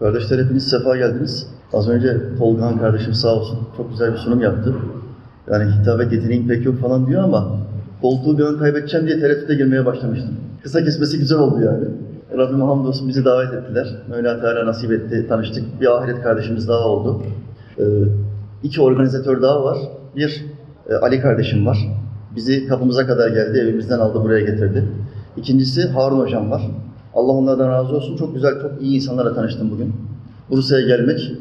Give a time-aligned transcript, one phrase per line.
[0.00, 1.46] Kardeşler hepiniz sefa geldiniz.
[1.72, 4.74] Az önce Tolgahan kardeşim sağ olsun çok güzel bir sunum yaptı.
[5.50, 7.56] Yani hitabet yeteneğim pek yok falan diyor ama
[8.02, 10.30] koltuğu bir an kaybedeceğim diye tereddüte girmeye başlamıştım.
[10.62, 11.84] Kısa kesmesi güzel oldu yani.
[12.38, 13.86] Rabbime hamdolsun bizi davet ettiler.
[14.10, 15.80] Mevla Teala nasip etti, tanıştık.
[15.80, 17.22] Bir ahiret kardeşimiz daha oldu.
[17.78, 17.82] Ee,
[18.62, 19.78] iki organizatör daha var.
[20.16, 20.44] Bir
[20.88, 21.78] e, Ali kardeşim var.
[22.36, 24.84] Bizi kapımıza kadar geldi, evimizden aldı, buraya getirdi.
[25.36, 26.62] İkincisi Harun hocam var.
[27.14, 28.16] Allah onlardan razı olsun.
[28.16, 29.94] Çok güzel, çok iyi insanlarla tanıştım bugün.
[30.50, 31.32] Bursa'ya gelmek,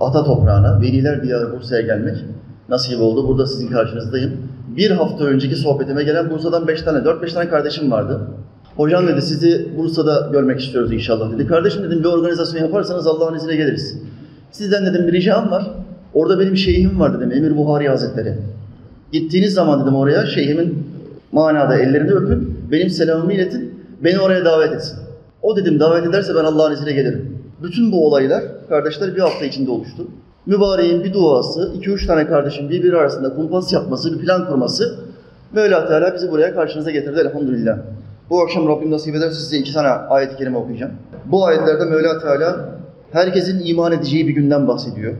[0.00, 2.16] ata toprağına, veliler diyarı Bursa'ya gelmek
[2.68, 3.28] nasip oldu.
[3.28, 4.32] Burada sizin karşınızdayım.
[4.76, 8.20] Bir hafta önceki sohbetime gelen Bursa'dan beş tane, dört beş tane kardeşim vardı.
[8.76, 11.46] Hocam dedi sizi Bursa'da görmek istiyoruz inşallah dedi.
[11.46, 13.98] Kardeşim dedim bir organizasyon yaparsanız Allah'ın izniyle geliriz.
[14.50, 15.70] Sizden dedim bir ricam var.
[16.14, 18.34] Orada benim şeyhim var dedim Emir Buhari Hazretleri.
[19.12, 20.86] Gittiğiniz zaman dedim oraya şeyhimin
[21.32, 22.58] manada ellerini öpün.
[22.72, 23.74] Benim selamımı iletin.
[24.04, 25.05] Beni oraya davet etsin.
[25.42, 27.38] O dedim davet ederse ben Allah'ın izniyle gelirim.
[27.62, 30.06] Bütün bu olaylar kardeşler bir hafta içinde oluştu.
[30.46, 34.98] Mübareğin bir duası, iki üç tane kardeşin birbiri arasında kumpas yapması, bir plan kurması
[35.52, 37.78] Mevla Teala bizi buraya karşınıza getirdi elhamdülillah.
[38.30, 40.92] Bu akşam Rabbim nasip ederse size iki tane ayet-i kerime okuyacağım.
[41.26, 42.68] Bu ayetlerde Mevla Teala
[43.12, 45.14] herkesin iman edeceği bir günden bahsediyor.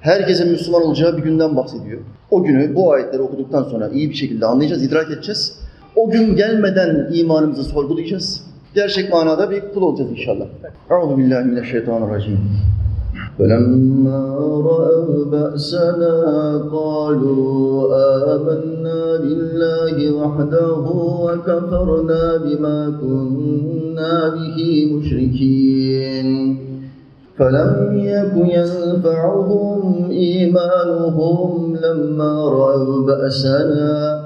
[0.00, 2.00] Herkesin Müslüman olacağı bir günden bahsediyor.
[2.30, 5.58] O günü bu ayetleri okuduktan sonra iyi bir şekilde anlayacağız, idrak edeceğiz.
[5.96, 8.45] O gün gelmeden imanımızı sorgulayacağız.
[8.76, 10.46] Gerçek manada bir kul olacağız inşallah.
[10.90, 12.38] Euzu billahi mineşşeytanirracim.
[13.38, 14.22] فلما
[14.70, 16.16] رأوا بأسنا
[16.76, 17.54] قالوا
[18.34, 20.84] آمنا بالله وحده
[21.24, 24.58] وكفرنا بما كنا به
[24.94, 26.28] مشركين
[27.38, 27.72] فلم
[28.14, 34.25] يك ينفعهم إيمانهم لما رأوا بأسنا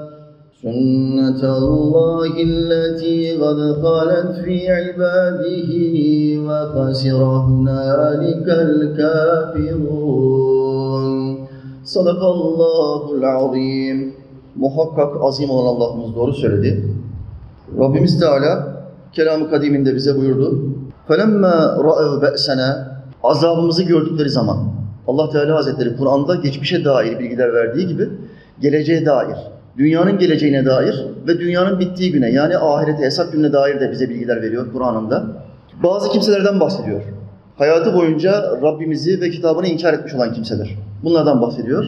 [0.62, 5.70] سنة الله التي قد خلت في عباده
[6.46, 10.16] وخسر هنالك الكافرون
[11.84, 13.98] صدق الله العظيم
[14.56, 16.94] Muhakkak azim olan Allah'ımız doğru söyledi.
[17.78, 20.62] Rabbimiz Teala kelam-ı kadiminde bize buyurdu.
[21.08, 22.86] فَلَمَّا رَأَوْ بَأْسَنَا
[23.22, 24.58] Azabımızı gördükleri zaman
[25.06, 28.08] Allah Teala Hazretleri Kur'an'da geçmişe dair bilgiler verdiği gibi
[28.60, 29.36] geleceğe dair,
[29.77, 34.41] dünyanın geleceğine dair ve dünyanın bittiği güne yani ahirete, hesap gününe dair de bize bilgiler
[34.41, 35.25] veriyor Kur'an'ında.
[35.83, 37.01] Bazı kimselerden bahsediyor.
[37.57, 40.75] Hayatı boyunca Rabbimizi ve kitabını inkar etmiş olan kimseler.
[41.03, 41.85] Bunlardan bahsediyor.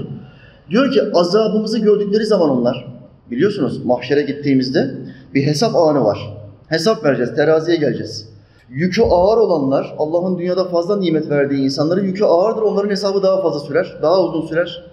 [0.70, 2.88] Diyor ki azabımızı gördükleri zaman onlar,
[3.32, 4.92] biliyorsunuz mahşere gittiğimizde
[5.34, 6.38] bir hesap anı var.
[6.68, 8.30] Hesap vereceğiz, teraziye geleceğiz.
[8.70, 13.60] Yükü ağır olanlar, Allah'ın dünyada fazla nimet verdiği insanların yükü ağırdır, onların hesabı daha fazla
[13.60, 14.84] sürer, daha uzun sürer.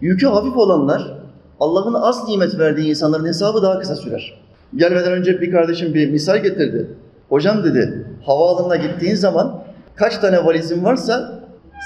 [0.00, 1.19] Yükü hafif olanlar,
[1.60, 4.40] Allah'ın az nimet verdiği insanların hesabı daha kısa sürer.
[4.76, 6.86] Gelmeden önce bir kardeşim bir misal getirdi.
[7.28, 9.62] Hocam dedi, havaalanına gittiğin zaman
[9.96, 11.40] kaç tane valizin varsa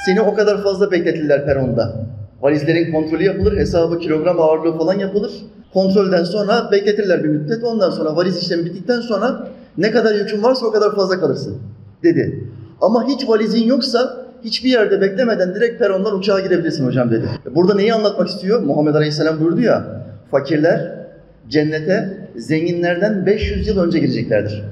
[0.06, 2.06] seni o kadar fazla bekletirler peronda.
[2.42, 5.32] Valizlerin kontrolü yapılır, hesabı, kilogram ağırlığı falan yapılır.
[5.72, 7.64] Kontrolden sonra bekletirler bir müddet.
[7.64, 9.48] Ondan sonra valiz işlemi bittikten sonra
[9.78, 11.58] ne kadar yükün varsa o kadar fazla kalırsın
[12.02, 12.44] dedi.
[12.80, 17.28] Ama hiç valizin yoksa hiçbir yerde beklemeden direkt perondan uçağa girebilirsin hocam dedi.
[17.55, 18.62] Burada neyi anlatmak istiyor?
[18.62, 19.84] Muhammed Aleyhisselam buyurdu ya,
[20.31, 21.06] fakirler
[21.49, 24.65] cennete zenginlerden 500 yıl önce gireceklerdir.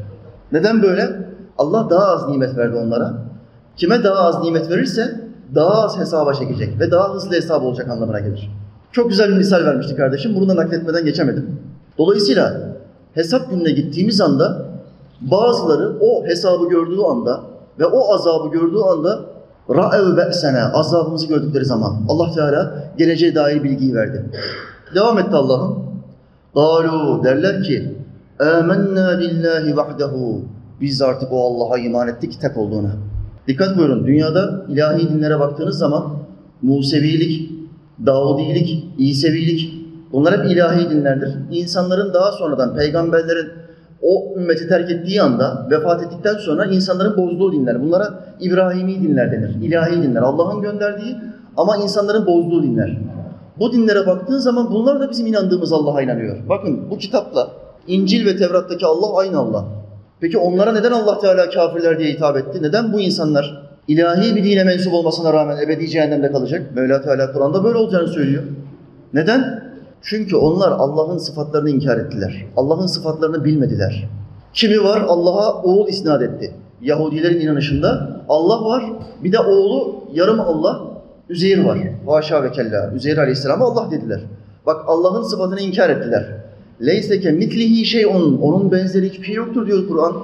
[0.52, 1.08] Neden böyle?
[1.58, 3.14] Allah daha az nimet verdi onlara.
[3.76, 5.20] Kime daha az nimet verirse
[5.54, 8.50] daha az hesaba çekecek ve daha hızlı hesap olacak anlamına gelir.
[8.92, 10.34] Çok güzel bir misal vermişti kardeşim.
[10.34, 11.60] Bunu da nakletmeden geçemedim.
[11.98, 12.60] Dolayısıyla
[13.14, 14.66] hesap gününe gittiğimiz anda
[15.20, 17.40] bazıları o hesabı gördüğü anda
[17.78, 19.20] ve o azabı gördüğü anda
[19.70, 24.30] ra'ev be'sene azabımızı gördükleri zaman Allah Teala geleceğe dair bilgiyi verdi.
[24.94, 25.84] Devam etti Allah'ım.
[26.54, 27.94] Galu derler ki
[28.40, 30.42] Âmennâ billahi vahdehu
[30.80, 32.90] Biz artık o Allah'a iman ettik tek olduğuna.
[33.48, 34.06] Dikkat buyurun.
[34.06, 36.04] Dünyada ilahi dinlere baktığınız zaman
[36.62, 37.52] Musevilik,
[38.06, 39.74] Davudilik, İsevilik
[40.12, 41.34] bunlar hep ilahi dinlerdir.
[41.50, 43.61] İnsanların daha sonradan peygamberlerin
[44.02, 47.82] o ümmeti terk ettiği anda vefat ettikten sonra insanların bozduğu dinler.
[47.82, 48.08] Bunlara
[48.40, 49.54] İbrahimi dinler denir.
[49.62, 50.22] İlahi dinler.
[50.22, 51.16] Allah'ın gönderdiği
[51.56, 52.98] ama insanların bozduğu dinler.
[53.58, 56.36] Bu dinlere baktığın zaman bunlar da bizim inandığımız Allah'a inanıyor.
[56.48, 57.48] Bakın bu kitapla
[57.86, 59.64] İncil ve Tevrat'taki Allah aynı Allah.
[60.20, 62.62] Peki onlara neden Allah Teala kafirler diye hitap etti?
[62.62, 66.62] Neden bu insanlar ilahi bir dine mensup olmasına rağmen ebedi cehennemde kalacak?
[66.74, 68.42] Mevla Teala Kur'an'da böyle olacağını söylüyor.
[69.14, 69.71] Neden?
[70.02, 72.46] Çünkü onlar Allah'ın sıfatlarını inkar ettiler.
[72.56, 74.08] Allah'ın sıfatlarını bilmediler.
[74.54, 76.54] Kimi var Allah'a oğul isnat etti.
[76.82, 78.84] Yahudilerin inanışında Allah var,
[79.24, 80.92] bir de oğlu yarım Allah,
[81.28, 81.78] Üzeyir var.
[82.06, 82.92] Haşa ve kella.
[82.94, 84.20] Üzeyir aleyhisselam'a Allah dediler.
[84.66, 86.26] Bak Allah'ın sıfatını inkar ettiler.
[86.80, 88.38] Leyseke mitlihi şeyun.
[88.38, 90.14] Onun benzeri hiçbir şey yoktur diyor Kur'an.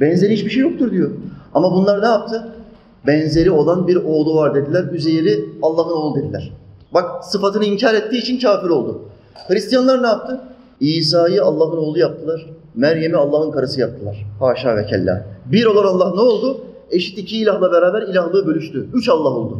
[0.00, 1.10] Benzeri hiçbir şey yoktur diyor.
[1.54, 2.48] Ama bunlar ne yaptı?
[3.06, 4.84] Benzeri olan bir oğlu var dediler.
[4.92, 6.52] Üzeyr'i Allah'ın oğlu dediler.
[6.94, 9.00] Bak sıfatını inkar ettiği için kafir oldu.
[9.48, 10.40] Hristiyanlar ne yaptı?
[10.80, 12.46] İsa'yı Allah'ın oğlu yaptılar.
[12.74, 14.26] Meryem'i Allah'ın karısı yaptılar.
[14.40, 15.26] Haşa ve kella.
[15.46, 16.60] Bir olan Allah ne oldu?
[16.90, 18.88] Eşit iki ilahla beraber ilahlığı bölüştü.
[18.94, 19.58] Üç Allah oldu.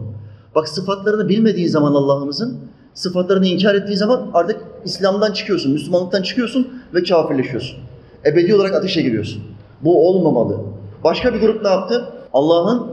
[0.54, 2.58] Bak sıfatlarını bilmediği zaman Allah'ımızın,
[2.94, 7.78] sıfatlarını inkar ettiği zaman artık İslam'dan çıkıyorsun, Müslümanlıktan çıkıyorsun ve kafirleşiyorsun.
[8.26, 9.42] Ebedi olarak ateşe giriyorsun.
[9.84, 10.56] Bu olmamalı.
[11.04, 12.04] Başka bir grup ne yaptı?
[12.32, 12.86] Allah'ın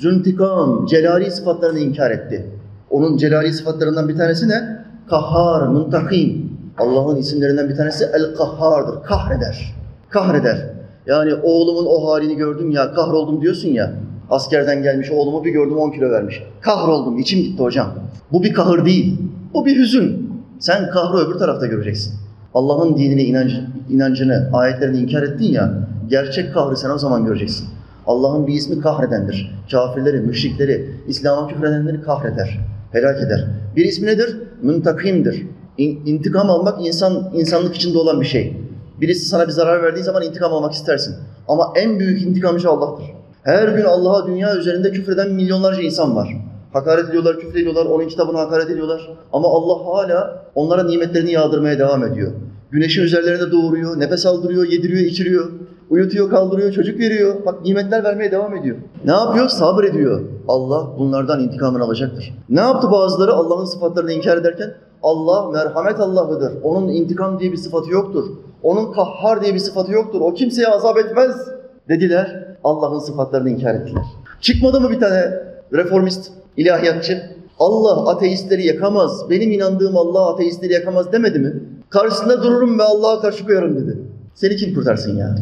[0.00, 2.50] züntikam, celali sıfatlarını inkar etti.
[2.90, 4.83] Onun celali sıfatlarından bir tanesi ne?
[5.10, 6.54] Kahhar, muntakim.
[6.78, 9.02] Allah'ın isimlerinden bir tanesi El-Kahhar'dır.
[9.02, 9.74] Kahreder.
[10.10, 10.74] Kahreder.
[11.06, 13.92] Yani oğlumun o halini gördüm ya, kahroldum diyorsun ya.
[14.30, 16.42] Askerden gelmiş oğlumu bir gördüm 10 kilo vermiş.
[16.60, 17.88] Kahroldum, içim gitti hocam.
[18.32, 19.18] Bu bir kahır değil.
[19.54, 20.30] Bu bir hüzün.
[20.58, 22.14] Sen kahrı öbür tarafta göreceksin.
[22.54, 27.68] Allah'ın dinine inancı, inancını, ayetlerini inkar ettin ya, gerçek kahrı sen o zaman göreceksin.
[28.06, 29.54] Allah'ın bir ismi kahredendir.
[29.70, 32.60] Kafirleri, müşrikleri, İslam'a küfredenleri kahreder,
[32.94, 33.46] helak eder.
[33.76, 34.36] Bir ismi nedir?
[34.62, 35.46] Müntakimdir.
[35.78, 38.56] İn, intikam almak insan insanlık içinde olan bir şey.
[39.00, 41.14] Birisi sana bir zarar verdiği zaman intikam almak istersin.
[41.48, 43.06] Ama en büyük intikamcı Allah'tır.
[43.42, 46.28] Her gün Allah'a dünya üzerinde küfreden milyonlarca insan var.
[46.72, 49.10] Hakaret ediyorlar, küfür ediyorlar, onun kitabına hakaret ediyorlar.
[49.32, 52.32] Ama Allah hala onlara nimetlerini yağdırmaya devam ediyor.
[52.70, 55.50] Güneşi üzerlerine doğuruyor, nefes aldırıyor, yediriyor, içiriyor.
[55.90, 57.34] Uyutuyor, kaldırıyor, çocuk veriyor.
[57.46, 58.76] Bak nimetler vermeye devam ediyor.
[59.04, 59.48] Ne yapıyor?
[59.48, 60.20] Sabrediyor.
[60.48, 62.34] Allah bunlardan intikamını alacaktır.
[62.48, 64.74] Ne yaptı bazıları Allah'ın sıfatlarını inkar ederken?
[65.02, 66.52] Allah merhamet Allah'ıdır.
[66.62, 68.24] Onun intikam diye bir sıfatı yoktur.
[68.62, 70.20] Onun kahhar diye bir sıfatı yoktur.
[70.20, 71.48] O kimseye azap etmez
[71.88, 72.56] dediler.
[72.64, 74.02] Allah'ın sıfatlarını inkar ettiler.
[74.40, 75.42] Çıkmadı mı bir tane
[75.72, 77.22] reformist, ilahiyatçı?
[77.58, 79.30] Allah ateistleri yakamaz.
[79.30, 81.62] Benim inandığım Allah ateistleri yakamaz demedi mi?
[81.90, 83.98] Karşısında dururum ve Allah'a karşı koyarım dedi.
[84.34, 85.34] Seni kim kurtarsın ya?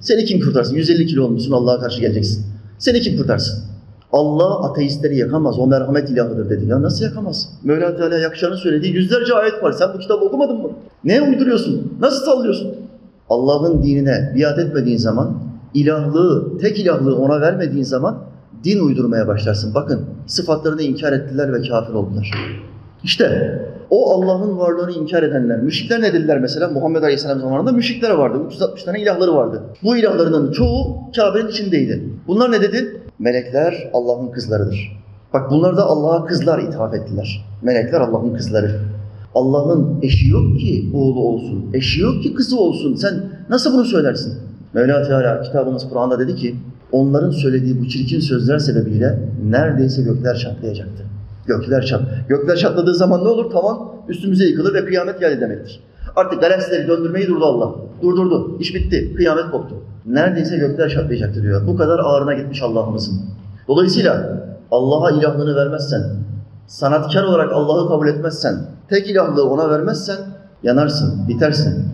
[0.00, 0.76] Seni kim kurtarsın?
[0.76, 2.46] 150 kilo olmuşsun Allah'a karşı geleceksin.
[2.78, 3.64] Seni kim kurtarsın?
[4.12, 5.58] Allah ateistleri yakamaz.
[5.58, 6.66] O merhamet ilahıdır dedi.
[6.66, 7.48] Ya nasıl yakamaz?
[7.64, 9.72] Mevla Teala yakacağını söylediği yüzlerce ayet var.
[9.72, 10.70] Sen bu kitabı okumadın mı?
[11.04, 11.92] Ne uyduruyorsun?
[12.00, 12.74] Nasıl sallıyorsun?
[13.28, 15.42] Allah'ın dinine biat etmediğin zaman,
[15.74, 18.18] ilahlığı, tek ilahlığı ona vermediğin zaman
[18.64, 19.74] din uydurmaya başlarsın.
[19.74, 22.30] Bakın sıfatlarını inkar ettiler ve kafir oldular.
[23.04, 23.58] İşte
[23.90, 26.68] o Allah'ın varlığını inkar edenler, müşrikler ne dediler mesela?
[26.68, 28.38] Muhammed Aleyhisselam zamanında müşrikler vardı.
[28.46, 29.62] 360 tane ilahları vardı.
[29.82, 32.08] Bu ilahlarının çoğu Kabe'nin içindeydi.
[32.26, 33.02] Bunlar ne dedi?
[33.18, 34.98] Melekler Allah'ın kızlarıdır.
[35.32, 37.46] Bak bunlar da Allah'a kızlar ithaf ettiler.
[37.62, 38.80] Melekler Allah'ın kızları.
[39.34, 41.70] Allah'ın eşi yok ki oğlu olsun.
[41.74, 42.94] Eşi yok ki kızı olsun.
[42.94, 43.14] Sen
[43.50, 44.34] nasıl bunu söylersin?
[44.74, 46.56] Mevla Teala kitabımız Kur'an'da dedi ki
[46.92, 51.04] onların söylediği bu çirkin sözler sebebiyle neredeyse gökler çatlayacaktı.
[51.48, 52.00] Gökler çat.
[52.28, 53.50] Gökler çatladığı zaman ne olur?
[53.50, 53.78] Tavan
[54.08, 55.80] üstümüze yıkılır ve kıyamet geldi demektir.
[56.16, 57.74] Artık galaksileri döndürmeyi durdu Allah.
[58.02, 58.56] Durdurdu.
[58.60, 59.14] İş bitti.
[59.16, 59.74] Kıyamet koptu.
[60.06, 61.66] Neredeyse gökler çatlayacaktı diyor.
[61.66, 63.20] Bu kadar ağrına gitmiş Allah'ımızın.
[63.68, 66.02] Dolayısıyla Allah'a ilahlığını vermezsen,
[66.66, 68.54] sanatkar olarak Allah'ı kabul etmezsen,
[68.88, 70.16] tek ilahlığı ona vermezsen
[70.62, 71.84] yanarsın, bitersin.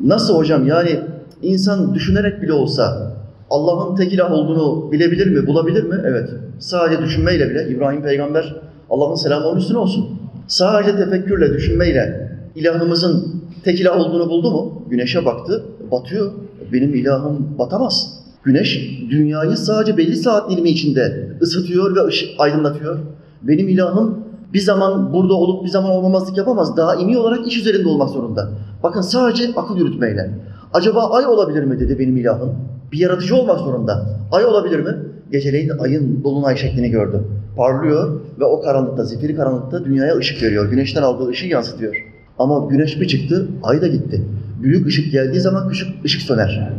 [0.00, 0.66] Nasıl hocam?
[0.66, 1.00] Yani
[1.42, 3.12] insan düşünerek bile olsa
[3.50, 6.00] Allah'ın tek ilah olduğunu bilebilir mi, bulabilir mi?
[6.04, 6.30] Evet.
[6.58, 8.56] Sadece düşünmeyle bile İbrahim peygamber
[8.90, 10.08] Allah'ın selamı onun üstüne olsun.
[10.46, 14.82] Sadece tefekkürle, düşünmeyle ilahımızın tek ilah olduğunu buldu mu?
[14.90, 16.32] Güneşe baktı, batıyor.
[16.72, 18.22] Benim ilahım batamaz.
[18.44, 22.98] Güneş dünyayı sadece belli saat dilimi içinde ısıtıyor ve ışık aydınlatıyor.
[23.42, 24.18] Benim ilahım
[24.52, 26.76] bir zaman burada olup bir zaman olmamazlık yapamaz.
[26.76, 28.48] Daimi olarak iş üzerinde olmak zorunda.
[28.82, 30.38] Bakın sadece akıl yürütmeyle.
[30.74, 32.54] Acaba ay olabilir mi dedi benim ilahım.
[32.92, 34.06] Bir yaratıcı olmak zorunda.
[34.32, 34.96] Ay olabilir mi?
[35.32, 37.24] Geceleyin ayın dolunay şeklini gördü.
[37.56, 40.70] Parlıyor ve o karanlıkta, zifiri karanlıkta dünyaya ışık veriyor.
[40.70, 42.06] Güneşten aldığı ışığı yansıtıyor.
[42.38, 44.22] Ama güneş bir çıktı, ay da gitti.
[44.62, 46.72] Büyük ışık geldiği zaman küçük ışık söner.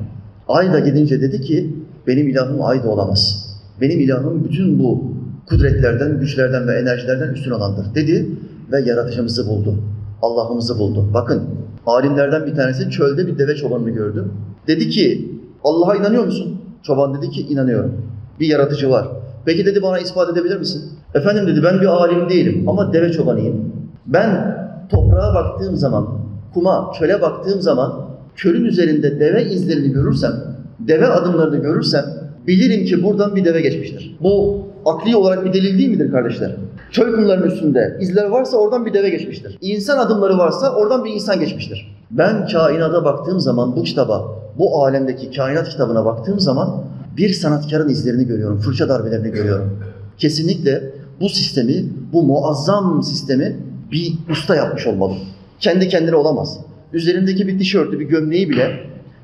[0.48, 1.76] Ay da gidince dedi ki,
[2.08, 3.50] benim ilahım ay da olamaz.
[3.82, 5.04] Benim ilahım bütün bu
[5.50, 8.30] kudretlerden, güçlerden ve enerjilerden üstün olandır dedi
[8.72, 9.76] ve yaratıcımızı buldu.
[10.22, 11.10] Allah'ımızı buldu.
[11.14, 11.44] Bakın
[11.86, 14.26] alimlerden bir tanesi çölde bir deve çobanını gördü.
[14.68, 15.32] Dedi ki
[15.64, 16.62] Allah'a inanıyor musun?
[16.84, 18.13] Çoban dedi ki inanıyorum.
[18.40, 19.08] Bir yaratıcı var.
[19.46, 20.92] Peki dedi bana ispat edebilir misin?
[21.14, 23.74] Efendim dedi ben bir alim değilim ama deve çobanıyım.
[24.06, 24.58] Ben
[24.90, 26.08] toprağa baktığım zaman,
[26.54, 27.94] kuma, çöle baktığım zaman
[28.36, 30.32] çölün üzerinde deve izlerini görürsem,
[30.80, 32.06] deve adımlarını görürsem
[32.48, 34.18] bilirim ki buradan bir deve geçmiştir.
[34.22, 36.56] Bu akli olarak bir delil değil midir kardeşler?
[36.92, 39.58] Çöl kumlarının üstünde izler varsa oradan bir deve geçmiştir.
[39.62, 41.96] İnsan adımları varsa oradan bir insan geçmiştir.
[42.12, 46.84] Ben kainata baktığım zaman bu kitaba, bu alemdeki kainat kitabına baktığım zaman
[47.18, 49.80] bir sanatkarın izlerini görüyorum, fırça darbelerini görüyorum.
[50.18, 50.84] Kesinlikle
[51.22, 53.56] bu sistemi, bu muazzam sistemi
[53.92, 55.14] bir usta yapmış olmalı.
[55.60, 56.60] Kendi kendine olamaz.
[56.94, 58.80] Üzerindeki bir tişörtü, bir gömleği bile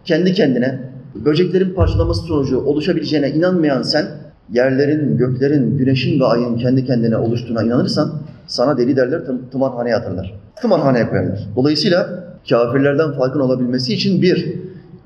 [0.06, 0.80] kendi kendine
[1.26, 4.06] böceklerin parçalaması sonucu oluşabileceğine inanmayan sen
[4.54, 8.14] yerlerin, göklerin, güneşin ve ayın kendi kendine oluştuğuna inanırsan
[8.48, 10.40] sana deli derler, tım- tımarhaneye atırlar.
[10.62, 11.48] Tımarhaneye koyarlar.
[11.56, 14.54] Dolayısıyla kafirlerden farkın olabilmesi için bir,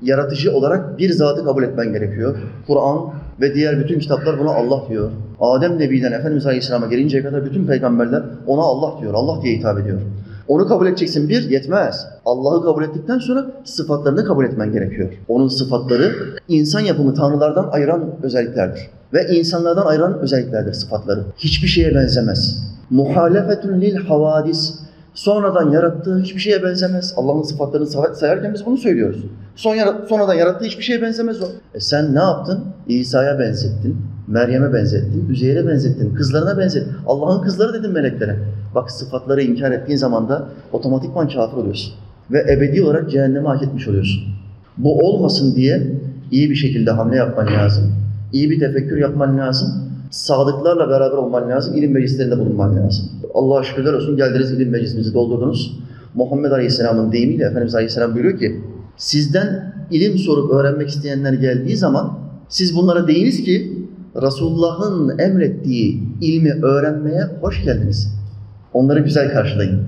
[0.02, 2.36] yaratıcı olarak bir zatı kabul etmen gerekiyor.
[2.66, 2.98] Kur'an
[3.40, 5.10] ve diğer bütün kitaplar buna Allah diyor.
[5.40, 10.00] Adem Nebi'den Efendimiz Aleyhisselam'a gelinceye kadar bütün peygamberler ona Allah diyor, Allah diye hitap ediyor.
[10.48, 12.06] Onu kabul edeceksin bir, yetmez.
[12.24, 15.12] Allah'ı kabul ettikten sonra sıfatlarını kabul etmen gerekiyor.
[15.28, 16.12] Onun sıfatları
[16.48, 18.90] insan yapımı tanrılardan ayıran özelliklerdir.
[19.12, 21.24] Ve insanlardan ayıran özelliklerdir sıfatları.
[21.36, 22.64] Hiçbir şeye benzemez.
[22.90, 24.74] Muhalefetun lil havadis.
[25.14, 27.14] Sonradan yarattığı hiçbir şeye benzemez.
[27.16, 29.24] Allah'ın sıfatlarını say- sayarken biz bunu söylüyoruz.
[29.56, 31.46] Son yara- sonradan yarattığı hiçbir şeye benzemez o.
[31.74, 32.60] E sen ne yaptın?
[32.88, 33.96] İsa'ya benzettin,
[34.28, 36.92] Meryem'e benzettin, Üzeyir'e benzettin, kızlarına benzettin.
[37.06, 38.36] Allah'ın kızları dedin meleklere.
[38.74, 41.92] Bak sıfatları inkar ettiğin zaman da otomatikman kafir oluyorsun.
[42.30, 44.22] Ve ebedi olarak cehenneme hak etmiş oluyorsun.
[44.78, 45.82] Bu olmasın diye
[46.30, 47.92] iyi bir şekilde hamle yapman lazım.
[48.32, 49.68] İyi bir tefekkür yapman lazım.
[50.14, 51.74] Sadıklarla beraber olman lazım.
[51.74, 53.06] İlim meclislerinde bulunman lazım.
[53.34, 55.78] Allah'a şükürler olsun geldiniz ilim meclisimizi doldurdunuz.
[56.14, 58.60] Muhammed Aleyhisselam'ın deyimiyle Efendimiz Aleyhisselam buyuruyor ki
[58.96, 62.18] sizden ilim sorup öğrenmek isteyenler geldiği zaman
[62.48, 63.86] siz bunlara deyiniz ki
[64.22, 68.14] Resulullah'ın emrettiği ilmi öğrenmeye hoş geldiniz.
[68.72, 69.82] Onları güzel karşılayın.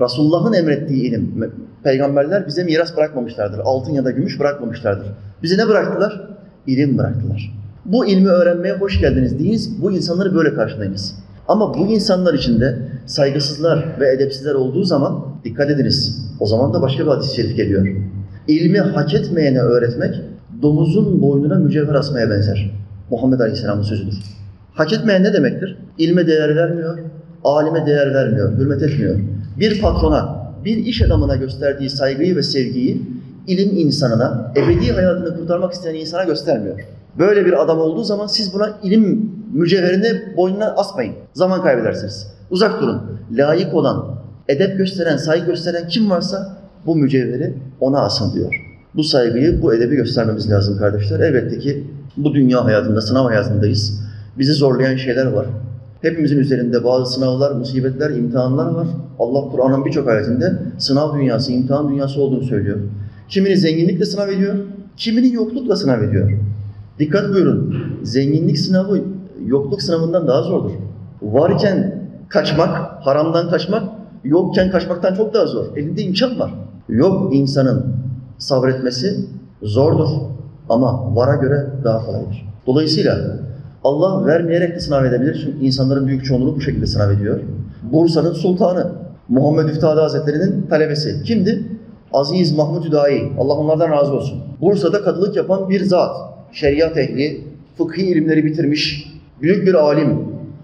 [0.00, 1.52] Resulullah'ın emrettiği ilim,
[1.82, 3.58] peygamberler bize miras bırakmamışlardır.
[3.58, 5.06] Altın ya da gümüş bırakmamışlardır.
[5.42, 6.28] Bize ne bıraktılar?
[6.66, 7.65] İlim bıraktılar.
[7.92, 11.14] Bu ilmi öğrenmeye hoş geldiniz deyiniz, bu insanları böyle karşılayınız.
[11.48, 16.26] Ama bu insanlar içinde saygısızlar ve edepsizler olduğu zaman dikkat ediniz.
[16.40, 17.86] O zaman da başka bir hadis-i şerif geliyor.
[18.48, 20.14] İlmi hak etmeyene öğretmek,
[20.62, 22.70] domuzun boynuna mücevher asmaya benzer.
[23.10, 24.14] Muhammed Aleyhisselam'ın sözüdür.
[24.74, 25.78] Hak etmeyen ne demektir?
[25.98, 26.98] İlme değer vermiyor,
[27.44, 29.16] alime değer vermiyor, hürmet etmiyor.
[29.60, 33.02] Bir patrona, bir iş adamına gösterdiği saygıyı ve sevgiyi
[33.46, 36.78] ilim insanına, ebedi hayatını kurtarmak isteyen insana göstermiyor.
[37.18, 41.14] Böyle bir adam olduğu zaman siz buna ilim mücevherini boynuna asmayın.
[41.34, 42.26] Zaman kaybedersiniz.
[42.50, 43.02] Uzak durun.
[43.32, 44.04] Layık olan,
[44.48, 46.56] edep gösteren, saygı gösteren kim varsa
[46.86, 48.62] bu mücevheri ona asın diyor.
[48.94, 51.20] Bu saygıyı, bu edebi göstermemiz lazım kardeşler.
[51.20, 51.84] Elbette ki
[52.16, 54.00] bu dünya hayatında, sınav hayatındayız.
[54.38, 55.46] Bizi zorlayan şeyler var.
[56.02, 58.86] Hepimizin üzerinde bazı sınavlar, musibetler, imtihanlar var.
[59.18, 62.78] Allah Kur'an'ın birçok ayetinde sınav dünyası, imtihan dünyası olduğunu söylüyor.
[63.28, 64.54] Kimini zenginlikle sınav ediyor,
[64.96, 66.30] kimini yoklukla sınav ediyor.
[66.98, 68.98] Dikkat buyurun, zenginlik sınavı
[69.46, 70.70] yokluk sınavından daha zordur.
[71.22, 73.82] Varken kaçmak, haramdan kaçmak,
[74.24, 75.76] yokken kaçmaktan çok daha zor.
[75.76, 76.54] Elinde imkan var.
[76.88, 77.86] Yok insanın
[78.38, 79.26] sabretmesi
[79.62, 80.08] zordur
[80.68, 82.48] ama vara göre daha kolaydır.
[82.66, 83.36] Dolayısıyla
[83.84, 85.40] Allah vermeyerek de sınav edebilir.
[85.44, 87.40] Çünkü insanların büyük çoğunluğu bu şekilde sınav ediyor.
[87.92, 88.92] Bursa'nın sultanı
[89.28, 91.66] Muhammed Üftade Hazretleri'nin talebesi kimdi?
[92.12, 93.32] Aziz Mahmud Hüdayi.
[93.38, 94.38] Allah onlardan razı olsun.
[94.60, 96.16] Bursa'da kadılık yapan bir zat.
[96.52, 97.40] Şeriat ehli,
[97.78, 99.12] fıkhi ilimleri bitirmiş,
[99.42, 100.18] büyük bir alim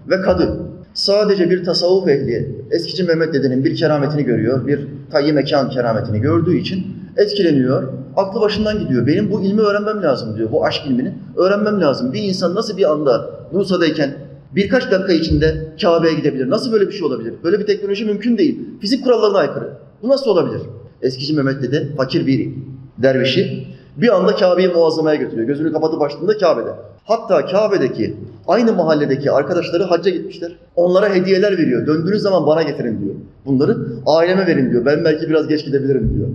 [0.09, 0.59] ve kadı.
[0.93, 6.57] Sadece bir tasavvuf ehli, eskici Mehmet dedenin bir kerametini görüyor, bir tayyi mekan kerametini gördüğü
[6.57, 6.85] için
[7.17, 7.83] etkileniyor.
[8.15, 9.07] Aklı başından gidiyor.
[9.07, 10.51] Benim bu ilmi öğrenmem lazım diyor.
[10.51, 12.13] Bu aşk ilmini öğrenmem lazım.
[12.13, 14.13] Bir insan nasıl bir anda Bursa'dayken
[14.55, 16.49] birkaç dakika içinde Kabe'ye gidebilir?
[16.49, 17.33] Nasıl böyle bir şey olabilir?
[17.43, 18.59] Böyle bir teknoloji mümkün değil.
[18.81, 19.69] Fizik kurallarına aykırı.
[20.01, 20.61] Bu nasıl olabilir?
[21.01, 22.49] Eskici Mehmet dede fakir bir
[22.97, 25.47] dervişi bir anda Kabe'yi muazzamaya götürüyor.
[25.47, 26.69] Gözünü kapatıp açtığında Kabe'de.
[27.05, 28.15] Hatta Kabe'deki
[28.47, 30.51] aynı mahalledeki arkadaşları hacca gitmişler.
[30.75, 31.87] Onlara hediyeler veriyor.
[31.87, 33.15] Döndüğünüz zaman bana getirin diyor.
[33.45, 34.85] Bunları aileme verin diyor.
[34.85, 36.27] Ben belki biraz geç gidebilirim diyor.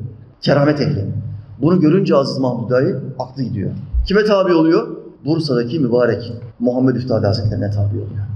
[0.42, 1.04] Keramet ehli.
[1.62, 3.70] Bunu görünce Aziz Mahmud Dayı aklı gidiyor.
[4.06, 4.88] Kime tabi oluyor?
[5.24, 8.26] Bursa'daki mübarek Muhammed Üftade Hazretlerine tabi oluyor.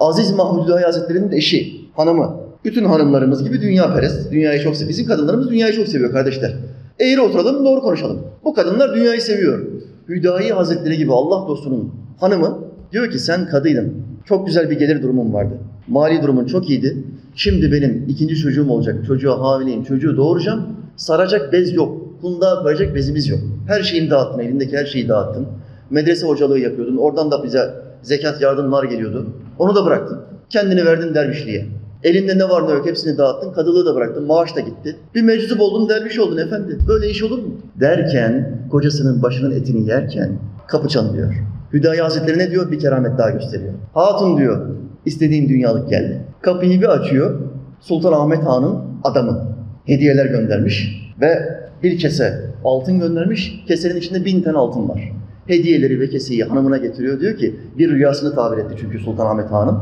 [0.00, 2.36] Aziz Mahmud Dayı Hazretleri'nin eşi, hanımı.
[2.64, 4.88] Bütün hanımlarımız gibi dünya perest, dünyayı çok seviyor.
[4.88, 6.54] Bizim kadınlarımız dünyayı çok seviyor kardeşler.
[7.00, 8.20] Eğri oturalım, doğru konuşalım.
[8.44, 9.66] Bu kadınlar dünyayı seviyor.
[10.08, 12.58] Hüdayi Hazretleri gibi Allah dostunun hanımı
[12.92, 13.94] diyor ki sen kadıydın.
[14.24, 15.54] Çok güzel bir gelir durumun vardı.
[15.88, 17.04] Mali durumun çok iyiydi.
[17.34, 19.06] Şimdi benim ikinci çocuğum olacak.
[19.06, 20.66] Çocuğa hamileyim, çocuğu doğuracağım.
[20.96, 22.20] Saracak bez yok.
[22.20, 23.40] Kundağa koyacak bezimiz yok.
[23.66, 25.46] Her şeyini dağıttın, elindeki her şeyi dağıttın.
[25.90, 26.96] Medrese hocalığı yapıyordun.
[26.96, 27.70] Oradan da bize
[28.02, 29.26] zekat yardımlar geliyordu.
[29.58, 30.20] Onu da bıraktın.
[30.50, 31.66] Kendini verdin dervişliğe.
[32.04, 33.52] Elinde ne var ne yok hepsini dağıttın.
[33.52, 34.26] Kadılığı da bıraktın.
[34.26, 34.96] Maaş da gitti.
[35.14, 36.78] Bir meczup oldun, derviş oldun efendi.
[36.88, 37.54] Böyle iş olur mu?
[37.80, 41.34] Derken, kocasının başının etini yerken kapı çalınıyor.
[41.72, 42.70] Hüdayi Hazretleri ne diyor?
[42.70, 43.72] Bir keramet daha gösteriyor.
[43.94, 44.66] Hatun diyor,
[45.04, 46.20] istediğin dünyalık geldi.
[46.40, 47.40] Kapıyı bir açıyor.
[47.80, 49.54] Sultan Ahmet Han'ın adamı.
[49.84, 53.64] Hediyeler göndermiş ve bir kese altın göndermiş.
[53.68, 55.12] Kesenin içinde bin tane altın var.
[55.46, 57.20] Hediyeleri ve keseyi hanımına getiriyor.
[57.20, 59.78] Diyor ki bir rüyasını tabir etti çünkü Sultan Ahmet Han'ın.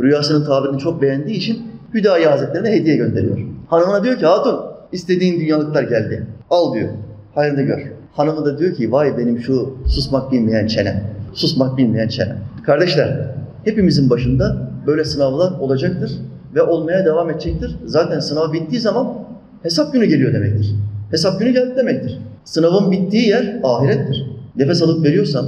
[0.00, 1.62] Rüyasının tabirini çok beğendiği için
[1.94, 3.38] Hüdayi Hazretlerine hediye gönderiyor.
[3.68, 4.60] Hanımına diyor ki hatun
[4.92, 6.26] istediğin dünyalıklar geldi.
[6.50, 6.88] Al diyor.
[7.34, 7.92] Hayrını gör.
[8.12, 11.04] Hanımı da diyor ki vay benim şu susmak bilmeyen çenem.
[11.32, 12.36] Susmak bilmeyen çenem.
[12.66, 13.26] Kardeşler,
[13.64, 16.12] hepimizin başında böyle sınavlar olacaktır
[16.54, 17.76] ve olmaya devam edecektir.
[17.84, 19.14] Zaten sınav bittiği zaman
[19.62, 20.74] hesap günü geliyor demektir.
[21.10, 22.18] Hesap günü geldi demektir.
[22.44, 24.26] Sınavın bittiği yer ahirettir.
[24.56, 25.46] Nefes alıp veriyorsan,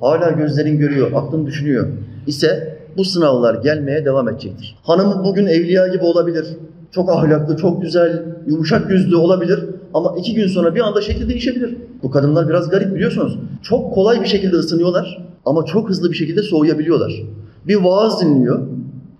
[0.00, 1.86] hala gözlerin görüyor, aklın düşünüyor
[2.26, 4.76] ise bu sınavlar gelmeye devam edecektir.
[4.82, 6.46] Hanımın bugün evliya gibi olabilir,
[6.90, 11.76] çok ahlaklı, çok güzel, yumuşak yüzlü olabilir ama iki gün sonra bir anda şekli değişebilir.
[12.02, 13.38] Bu kadınlar biraz garip biliyorsunuz.
[13.62, 17.22] Çok kolay bir şekilde ısınıyorlar ama çok hızlı bir şekilde soğuyabiliyorlar.
[17.66, 18.60] Bir vaaz dinliyor,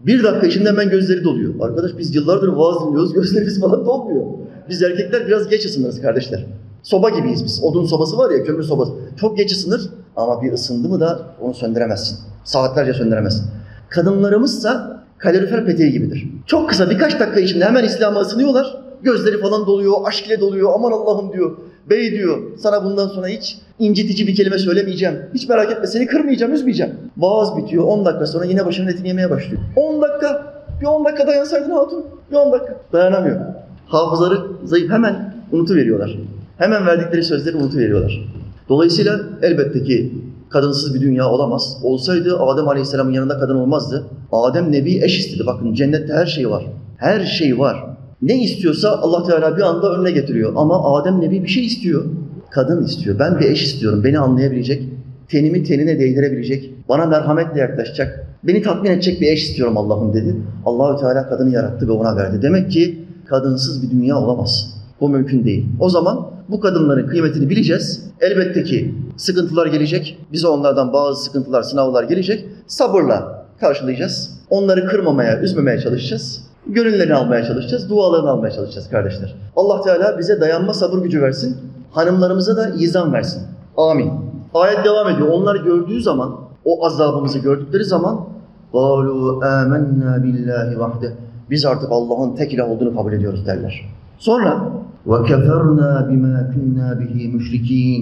[0.07, 1.55] bir dakika içinde hemen gözleri doluyor.
[1.61, 4.25] Arkadaş biz yıllardır vaaz dinliyoruz, gözlerimiz falan dolmuyor.
[4.69, 6.47] Biz erkekler biraz geç ısınırız kardeşler.
[6.83, 7.65] Soba gibiyiz biz.
[7.65, 8.93] Odun sobası var ya, kömür sobası.
[9.21, 12.19] Çok geç ısınır ama bir ısındı mı da onu söndüremezsin.
[12.45, 13.45] Saatlerce söndüremezsin.
[13.93, 16.29] Kadınlarımızsa kalorifer peteği gibidir.
[16.47, 18.77] Çok kısa birkaç dakika içinde hemen İslam'a ısınıyorlar.
[19.03, 20.71] Gözleri falan doluyor, aşk ile doluyor.
[20.75, 21.57] Aman Allah'ım diyor.
[21.91, 25.15] Bey diyor, sana bundan sonra hiç incitici bir kelime söylemeyeceğim.
[25.35, 26.93] Hiç merak etme, seni kırmayacağım, üzmeyeceğim.
[27.17, 29.63] Vaaz bitiyor, 10 dakika sonra yine başının etini yemeye başlıyor.
[29.77, 32.05] 10 dakika, bir 10 dakika dayansaydın hatun.
[32.31, 32.77] Bir 10 dakika.
[32.93, 33.41] Dayanamıyor.
[33.87, 36.19] Hafızaları zayıf, hemen unutuveriyorlar.
[36.59, 38.29] Hemen verdikleri sözleri unutuveriyorlar.
[38.69, 40.13] Dolayısıyla elbette ki
[40.53, 41.77] kadınsız bir dünya olamaz.
[41.83, 44.07] Olsaydı Adem Aleyhisselam'ın yanında kadın olmazdı.
[44.33, 45.43] Adem Nebi eş istedi.
[45.47, 46.67] Bakın cennette her şey var.
[46.97, 47.85] Her şey var.
[48.23, 50.53] Ne istiyorsa Allah Teala bir anda önüne getiriyor.
[50.57, 52.05] Ama Adem Nebi bir şey istiyor.
[52.51, 53.19] Kadın istiyor.
[53.19, 54.05] Ben bir eş istiyorum.
[54.05, 54.83] Beni anlayabilecek,
[55.29, 60.37] tenimi tenine değdirebilecek, bana merhametle yaklaşacak, beni tatmin edecek bir eş istiyorum Allah'ım dedi.
[60.67, 62.43] Allahü Teala kadını yarattı ve ona verdi.
[62.43, 64.82] Demek ki kadınsız bir dünya olamaz.
[65.02, 65.66] Bu mümkün değil.
[65.80, 68.12] O zaman bu kadınların kıymetini bileceğiz.
[68.22, 70.18] Elbette ki sıkıntılar gelecek.
[70.32, 72.46] Bize onlardan bazı sıkıntılar, sınavlar gelecek.
[72.68, 74.40] Sabırla karşılayacağız.
[74.50, 76.44] Onları kırmamaya, üzmemeye çalışacağız.
[76.68, 79.36] Gönüllerini almaya çalışacağız, dualarını almaya çalışacağız kardeşler.
[79.56, 81.58] Allah Teala bize dayanma sabır gücü versin.
[81.92, 83.44] Hanımlarımıza da izan versin.
[83.78, 84.12] Amin.
[84.54, 85.28] Ayet devam ediyor.
[85.28, 88.28] Onlar gördüğü zaman, o azabımızı gördükleri zaman
[88.74, 91.12] قَالُوا آمَنَّا بِاللّٰهِ وَحْدَهِ
[91.50, 93.86] Biz artık Allah'ın tek ilah olduğunu kabul ediyoruz derler.
[94.18, 94.70] Sonra
[95.08, 98.02] وَكَفَرْنَا بِمَا كُنَّا بِهِ مُشْرِك۪ينَ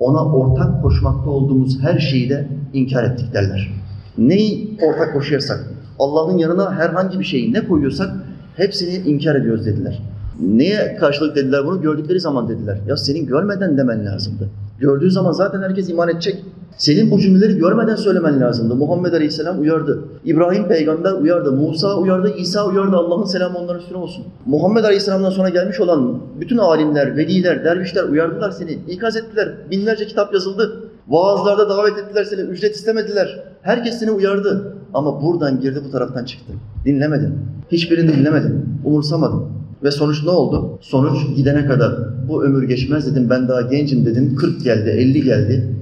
[0.00, 3.70] Ona ortak koşmakta olduğumuz her şeyi de inkar ettik derler.
[4.18, 5.60] Neyi ortak koşuyorsak,
[5.98, 8.10] Allah'ın yanına herhangi bir şeyi ne koyuyorsak
[8.56, 10.02] hepsini inkar ediyoruz dediler.
[10.39, 11.81] Neye karşılık dediler bunu?
[11.81, 12.77] Gördükleri zaman dediler.
[12.87, 14.49] Ya senin görmeden demen lazımdı.
[14.79, 16.45] Gördüğü zaman zaten herkes iman edecek.
[16.77, 18.75] Senin bu cümleleri görmeden söylemen lazımdı.
[18.75, 19.99] Muhammed Aleyhisselam uyardı.
[20.25, 21.51] İbrahim peygamber uyardı.
[21.51, 22.33] Musa uyardı.
[22.37, 22.95] İsa uyardı.
[22.95, 24.25] Allah'ın selamı onların üstüne olsun.
[24.45, 28.71] Muhammed Aleyhisselam'dan sonra gelmiş olan bütün alimler, veliler, dervişler uyardılar seni.
[28.71, 29.53] ikaz ettiler.
[29.71, 30.83] Binlerce kitap yazıldı.
[31.07, 32.41] Vaazlarda davet ettiler seni.
[32.41, 33.43] Ücret istemediler.
[33.61, 34.75] Herkes seni uyardı.
[34.93, 36.53] Ama buradan girdi bu taraftan çıktı.
[36.85, 37.33] Dinlemedin.
[37.71, 38.65] Hiçbirini dinlemedin.
[38.85, 39.43] Umursamadın.
[39.85, 40.79] Ve sonuç ne oldu?
[40.81, 41.93] Sonuç gidene kadar
[42.27, 45.75] bu ömür geçmez dedim ben daha gencim dedin 40 geldi 50 geldi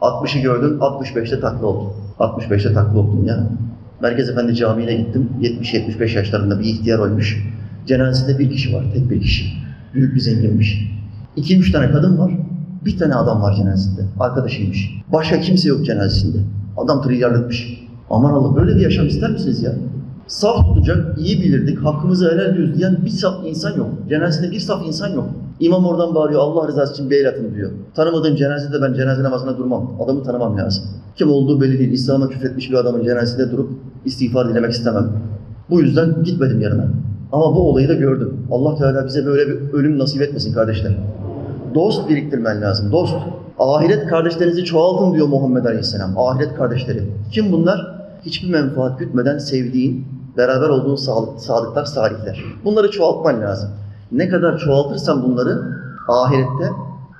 [0.00, 1.92] 60'ı gördün 65'te takla oldun.
[2.18, 3.46] 65'te takla oldun ya.
[4.02, 7.44] Merkez Efendi Camii'ne gittim 70-75 yaşlarında bir ihtiyar ölmüş.
[7.86, 9.44] Cenazesinde bir kişi var tek bir kişi.
[9.94, 10.90] Büyük bir zenginmiş.
[11.36, 12.32] 2-3 tane kadın var.
[12.84, 14.00] Bir tane adam var cenazesinde.
[14.20, 14.90] Arkadaşıymış.
[15.12, 16.38] Başka kimse yok cenazesinde.
[16.76, 17.84] Adam trilyarlıkmış.
[18.10, 19.72] Aman Allah böyle bir yaşam ister misiniz ya?
[20.28, 23.86] Saf tutacak, iyi bilirdik, hakkımızı helal ediyoruz diyen bir saf insan yok.
[24.08, 25.28] Cenazesinde bir saf insan yok.
[25.60, 27.70] İmam oradan bağırıyor, Allah rızası için bir el atın diyor.
[27.94, 29.96] Tanımadığım cenazede ben cenaze namazına durmam.
[30.04, 30.84] Adamı tanımam lazım.
[31.16, 31.92] Kim olduğu belli değil.
[31.92, 33.70] İslam'a küfretmiş bir adamın cenazesinde durup
[34.04, 35.12] istiğfar dilemek istemem.
[35.70, 36.88] Bu yüzden gitmedim yanına.
[37.32, 38.46] Ama bu olayı da gördüm.
[38.50, 40.92] Allah Teala bize böyle bir ölüm nasip etmesin kardeşler.
[41.74, 43.14] Dost biriktirmen lazım, dost.
[43.58, 46.18] Ahiret kardeşlerinizi çoğaltın diyor Muhammed Aleyhisselam.
[46.18, 47.02] Ahiret kardeşleri.
[47.32, 47.98] Kim bunlar?
[48.22, 50.06] Hiçbir menfaat gütmeden sevdiğin,
[50.37, 52.43] beraber olduğun sadık, sadıklar, salihler.
[52.65, 53.69] Bunları çoğaltman lazım.
[54.11, 55.61] Ne kadar çoğaltırsan bunları
[56.07, 56.69] ahirette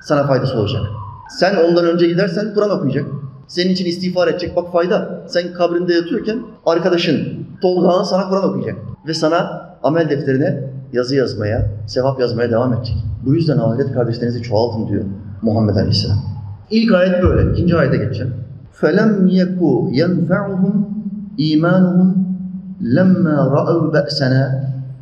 [0.01, 0.81] sana faydası olacak.
[1.29, 3.05] Sen ondan önce gidersen Kur'an okuyacak.
[3.47, 4.55] Senin için istiğfar edecek.
[4.55, 5.23] Bak fayda.
[5.27, 8.75] Sen kabrinde yatıyorken arkadaşın Tolga'nın sana Kur'an okuyacak.
[9.07, 12.95] Ve sana amel defterine yazı yazmaya, sevap yazmaya devam edecek.
[13.25, 15.03] Bu yüzden ahiret kardeşlerinizi çoğaltın diyor
[15.41, 16.17] Muhammed Aleyhisselam.
[16.71, 17.51] İlk ayet böyle.
[17.51, 18.33] İkinci ayete geçeceğim.
[18.81, 20.73] فَلَمْ يَكُوا يَنْفَعُهُمْ
[21.37, 22.16] اِيمَانُهُمْ
[22.82, 24.46] lemme ra'u be'sene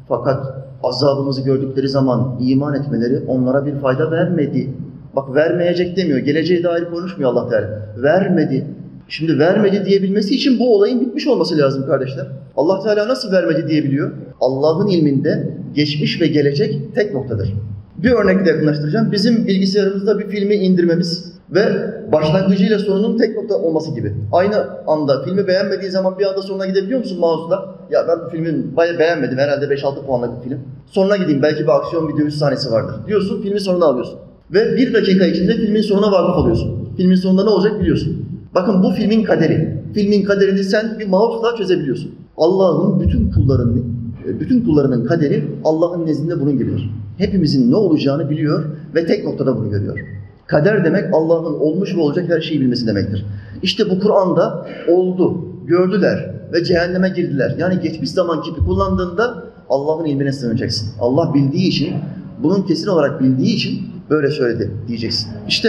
[0.09, 0.47] fakat
[0.83, 4.71] azabımızı gördükleri zaman iman etmeleri onlara bir fayda vermedi.
[5.17, 6.19] Bak vermeyecek demiyor.
[6.19, 7.89] Geleceğe dair konuşmuyor Allah Teala.
[7.97, 8.67] Vermedi.
[9.09, 12.27] Şimdi vermedi diyebilmesi için bu olayın bitmiş olması lazım kardeşler.
[12.57, 14.13] Allah Teala nasıl vermedi diyebiliyor?
[14.41, 17.55] Allah'ın ilminde geçmiş ve gelecek tek noktadır.
[17.97, 19.13] Bir örnekle yakınlaştıracağım.
[19.13, 21.65] Bizim bilgisayarımızda bir filmi indirmemiz ve
[22.13, 24.15] başlangıcıyla sonunun tek nokta olması gibi.
[24.33, 27.77] Aynı anda filmi beğenmediği zaman bir anda sonuna gidebiliyor musun mouse'la?
[27.91, 29.39] Ya ben bu filmi bayağı beğenmedim.
[29.39, 30.59] Herhalde 5-6 puanlık bir film.
[30.87, 31.43] Sonuna gideyim.
[31.43, 32.95] Belki bir aksiyon video 3 sahnesi vardır.
[33.07, 34.19] Diyorsun filmin sonuna alıyorsun.
[34.53, 36.89] Ve bir dakika içinde filmin sonuna vakıf oluyorsun.
[36.97, 38.27] Filmin sonunda ne olacak biliyorsun.
[38.55, 39.83] Bakın bu filmin kaderi.
[39.95, 42.15] Filmin kaderini sen bir mouse'la çözebiliyorsun.
[42.37, 46.91] Allah'ın bütün kullarının bütün kullarının kaderi Allah'ın nezdinde bunun gibidir.
[47.19, 49.99] Hepimizin ne olacağını biliyor ve tek noktada bunu görüyor.
[50.47, 53.27] Kader demek Allah'ın olmuş ve olacak her şeyi bilmesi demektir.
[53.63, 57.55] İşte bu Kur'an'da oldu, gördüler ve cehenneme girdiler.
[57.59, 60.89] Yani geçmiş zaman kipi kullandığında Allah'ın ilmine sığınacaksın.
[61.01, 61.95] Allah bildiği için,
[62.43, 63.81] bunun kesin olarak bildiği için
[64.11, 65.29] böyle söyledi diyeceksin.
[65.49, 65.69] İşte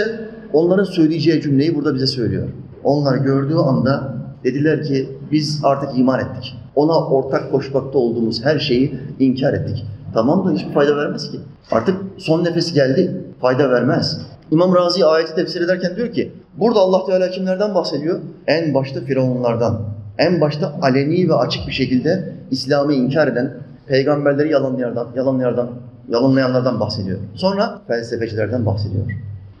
[0.52, 2.48] onların söyleyeceği cümleyi burada bize söylüyor.
[2.84, 4.14] Onlar gördüğü anda
[4.44, 6.56] dediler ki biz artık iman ettik.
[6.74, 9.86] Ona ortak koşmakta olduğumuz her şeyi inkar ettik.
[10.14, 11.40] Tamam da hiçbir fayda vermez ki.
[11.70, 14.20] Artık son nefes geldi, fayda vermez.
[14.50, 18.20] İmam Razi ayeti tefsir ederken diyor ki, burada Allah Teala kimlerden bahsediyor?
[18.46, 19.80] En başta firavunlardan,
[20.18, 23.54] en başta aleni ve açık bir şekilde İslam'ı inkar eden,
[23.86, 25.70] peygamberleri yalanlayanlardan, yalanlayanlardan,
[26.08, 27.18] yalanlayanlardan bahsediyor.
[27.34, 29.04] Sonra felsefecilerden bahsediyor.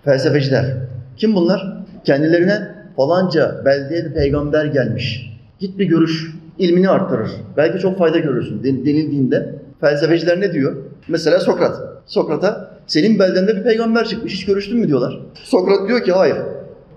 [0.04, 0.76] Felsefeciler.
[1.16, 1.84] Kim bunlar?
[2.04, 5.38] Kendilerine falanca beldeye bir peygamber gelmiş.
[5.58, 7.30] Git bir görüş, ilmini arttırır.
[7.56, 10.76] Belki çok fayda görürsün den- denildiğinde felsefeciler ne diyor?
[11.08, 11.76] Mesela Sokrat.
[12.06, 15.20] Sokrat'a senin beldende bir peygamber çıkmış hiç görüştün mü diyorlar.
[15.34, 16.36] Sokrat diyor ki hayır.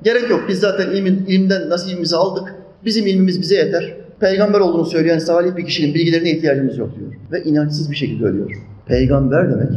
[0.04, 2.56] Gerek yok biz zaten ilmin, ilimden nasibimizi aldık.
[2.86, 3.94] Bizim ilmimiz bize yeter.
[4.20, 7.12] Peygamber olduğunu söyleyen salih bir kişinin bilgilerine ihtiyacımız yok diyor.
[7.32, 8.52] Ve inançsız bir şekilde ölüyor.
[8.86, 9.70] Peygamber demek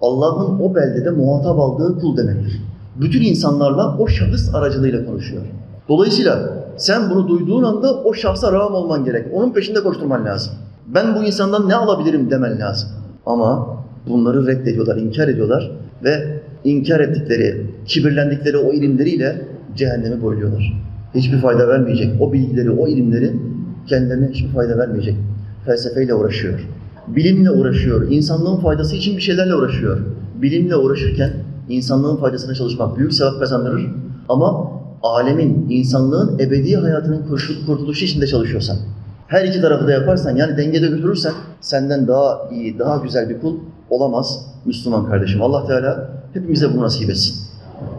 [0.00, 2.60] Allah'ın o beldede muhatap aldığı kul demektir.
[3.00, 5.42] Bütün insanlarla o şahıs aracılığıyla konuşuyor.
[5.88, 9.26] Dolayısıyla sen bunu duyduğun anda o şahsa rağm olman gerek.
[9.32, 10.52] Onun peşinde koşturman lazım.
[10.86, 12.88] Ben bu insandan ne alabilirim demen lazım.
[13.26, 15.70] Ama bunları reddediyorlar, inkar ediyorlar
[16.04, 19.42] ve inkar ettikleri, kibirlendikleri o ilimleriyle
[19.76, 20.82] cehennemi boyluyorlar.
[21.14, 22.20] Hiçbir fayda vermeyecek.
[22.20, 23.32] O bilgileri, o ilimleri
[23.86, 25.16] kendilerine hiçbir fayda vermeyecek.
[25.66, 26.60] Felsefeyle uğraşıyor.
[27.08, 28.10] Bilimle uğraşıyor.
[28.10, 29.98] İnsanlığın faydası için bir şeylerle uğraşıyor.
[30.42, 31.30] Bilimle uğraşırken
[31.68, 33.86] insanlığın faydasına çalışmak büyük sevap kazandırır.
[34.28, 34.70] Ama
[35.02, 37.26] alemin, insanlığın ebedi hayatının
[37.66, 38.76] kurtuluşu için de çalışıyorsan,
[39.30, 43.56] her iki tarafı da yaparsan yani dengede götürürsen senden daha iyi, daha güzel bir kul
[43.90, 45.42] olamaz Müslüman kardeşim.
[45.42, 47.36] Allah Teala hepimize bunu nasip etsin.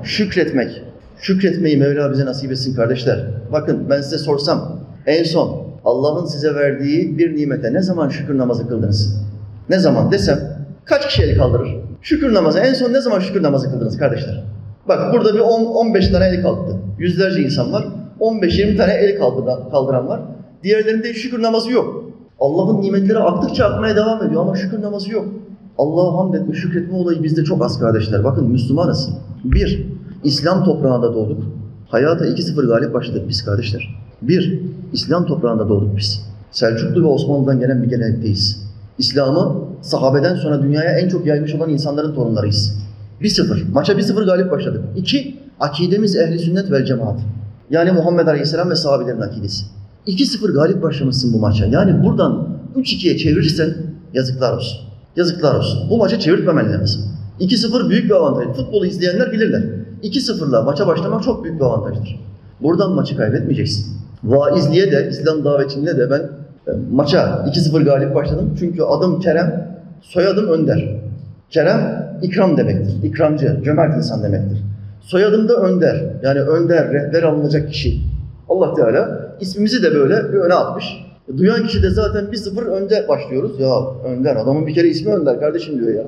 [0.04, 0.84] Şükretmek,
[1.22, 3.26] şükretmeyi Mevla bize nasip etsin kardeşler.
[3.52, 8.68] Bakın ben size sorsam en son Allah'ın size verdiği bir nimete ne zaman şükür namazı
[8.68, 9.22] kıldınız?
[9.70, 10.40] Ne zaman desem
[10.86, 11.76] kaç kişi el kaldırır?
[12.02, 14.44] Şükür namazı en son ne zaman şükür namazı kıldınız kardeşler?
[14.88, 16.76] Bak burada bir 10 15 tane el kalktı.
[17.00, 17.86] Yüzlerce insan var.
[18.20, 19.20] 15-20 tane el
[19.72, 20.22] kaldıran var.
[20.64, 22.04] Diğerlerinde şükür namazı yok.
[22.40, 25.26] Allah'ın nimetleri aktıkça akmaya devam ediyor ama şükür namazı yok.
[25.78, 28.24] Allah'a hamd etme, şükretme olayı bizde çok az kardeşler.
[28.24, 29.10] Bakın Müslümanız.
[29.44, 29.88] Bir,
[30.24, 31.44] İslam toprağında doğduk.
[31.88, 33.96] Hayata 2-0 galip başladık biz kardeşler.
[34.22, 34.60] Bir,
[34.94, 36.26] İslam toprağında doğduk biz.
[36.52, 38.72] Selçuklu ve Osmanlı'dan gelen bir gelenekteyiz.
[38.98, 42.78] İslam'ı sahabeden sonra dünyaya en çok yaymış olan insanların torunlarıyız.
[43.22, 43.72] 1-0.
[43.72, 44.82] Maça 1-0 galip başladık.
[44.96, 47.20] İki, akidemiz ehli sünnet vel cemaat.
[47.70, 49.66] Yani Muhammed Aleyhisselam ve sahabelerin akidesi.
[50.08, 51.66] 2-0 galip başlamışsın bu maça.
[51.66, 53.74] Yani buradan 3-2'ye çevirirsen
[54.14, 54.80] yazıklar olsun.
[55.16, 55.90] Yazıklar olsun.
[55.90, 57.02] Bu maçı çevirtmemen lazım.
[57.40, 58.56] 2-0 büyük bir avantaj.
[58.56, 59.64] Futbolu izleyenler bilirler.
[60.04, 62.20] 2-0'la maça başlamak çok büyük bir avantajdır.
[62.62, 63.98] Buradan maçı kaybetmeyeceksin.
[64.24, 66.20] Vaizliğe de, İslam davetçiliğine de ben
[66.68, 68.56] e, maça 2-0 galip başladım.
[68.60, 71.02] Çünkü adım Kerem, soyadım Önder.
[71.50, 73.04] Kerem ikram demektir.
[73.04, 74.64] İkramcı, cömert insan demektir.
[75.02, 76.04] Soyadım da Önder.
[76.24, 78.02] Yani Önder, rehber alınacak kişi.
[78.50, 80.86] Allah Teala ismimizi de böyle bir öne atmış.
[81.38, 83.60] Duyan kişi de zaten 1-0 önde başlıyoruz.
[83.60, 83.72] Ya
[84.06, 86.04] Önder, adamın bir kere ismi Önder kardeşim diyor ya.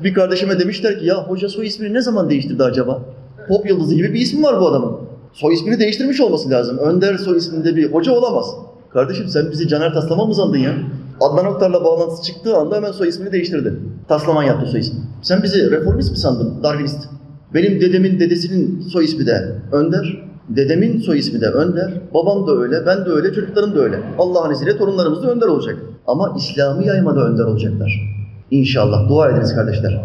[0.00, 3.02] Bir kardeşime demişler ki ya hoca soy ismini ne zaman değiştirdi acaba?
[3.48, 4.96] Pop yıldızı gibi bir ismi var bu adamın.
[5.32, 6.78] Soy ismini değiştirmiş olması lazım.
[6.78, 8.46] Önder soy isminde bir hoca olamaz.
[8.92, 10.72] Kardeşim sen bizi Caner Taslaman mı sandın ya?
[11.20, 13.74] Adnan Oktar'la bağlantısı çıktığı anda hemen soy ismini değiştirdi.
[14.08, 15.00] Taslaman yaptı soy ismi.
[15.22, 16.62] Sen bizi reformist mi sandın?
[16.62, 17.08] Darwinist.
[17.54, 20.33] Benim dedemin dedesinin soy ismi de Önder.
[20.48, 22.00] Dedemin soy ismi de Önder.
[22.14, 24.00] Babam da öyle, ben de öyle, çocuklarım da öyle.
[24.18, 25.76] Allah'ın izniyle torunlarımız da Önder olacak.
[26.06, 28.14] Ama İslam'ı yaymada Önder olacaklar.
[28.50, 29.08] İnşallah.
[29.08, 30.00] Dua ediniz kardeşler.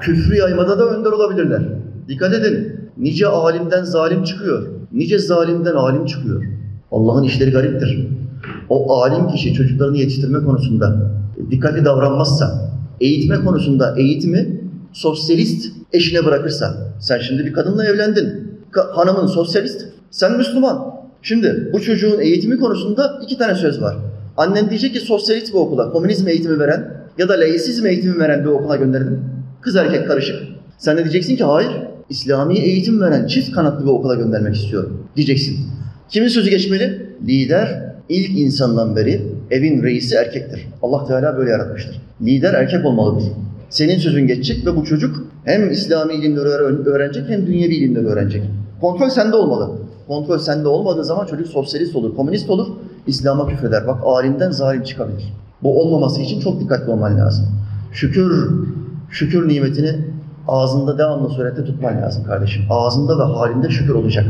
[0.00, 1.62] Küfrü yaymada da önder olabilirler.
[2.08, 2.80] Dikkat edin.
[2.98, 4.66] Nice alimden zalim çıkıyor.
[4.92, 6.44] Nice zalimden alim çıkıyor.
[6.92, 8.08] Allah'ın işleri gariptir.
[8.68, 11.12] O alim kişi çocuklarını yetiştirme konusunda
[11.50, 14.60] dikkatli davranmazsa, eğitme konusunda eğitimi
[14.92, 18.50] sosyalist eşine bırakırsa, sen şimdi bir kadınla evlendin.
[18.72, 20.94] Hanımın sosyalist, sen Müslüman.
[21.22, 23.96] Şimdi bu çocuğun eğitimi konusunda iki tane söz var.
[24.36, 28.48] Annen diyecek ki sosyalist bir okula, komünizm eğitimi veren ya da laisizm eğitimi veren bir
[28.48, 29.20] okula gönderdim.
[29.60, 30.36] Kız erkek karışık.
[30.78, 31.70] Sen de diyeceksin ki hayır,
[32.10, 35.56] İslami eğitim veren çift kanatlı bir okula göndermek istiyorum diyeceksin.
[36.08, 37.06] Kimin sözü geçmeli?
[37.28, 40.66] Lider ilk insandan beri evin reisi erkektir.
[40.82, 42.00] Allah Teala böyle yaratmıştır.
[42.22, 43.24] Lider erkek olmalıdır.
[43.70, 48.42] Senin sözün geçecek ve bu çocuk hem İslami ilimleri öğren- öğrenecek hem dünyevi ilimleri öğrenecek.
[48.80, 49.70] Kontrol sende olmalı.
[50.08, 52.66] Kontrol sende olmadığı zaman çocuk sosyalist olur, komünist olur,
[53.06, 53.86] İslam'a küfreder.
[53.86, 55.34] Bak alimden zalim çıkabilir.
[55.62, 57.46] Bu olmaması için çok dikkatli olman lazım.
[57.92, 58.50] Şükür,
[59.10, 60.04] şükür nimetini
[60.48, 62.62] ağzında devamlı surette tutman lazım kardeşim.
[62.70, 64.24] Ağzında ve halinde şükür olacak.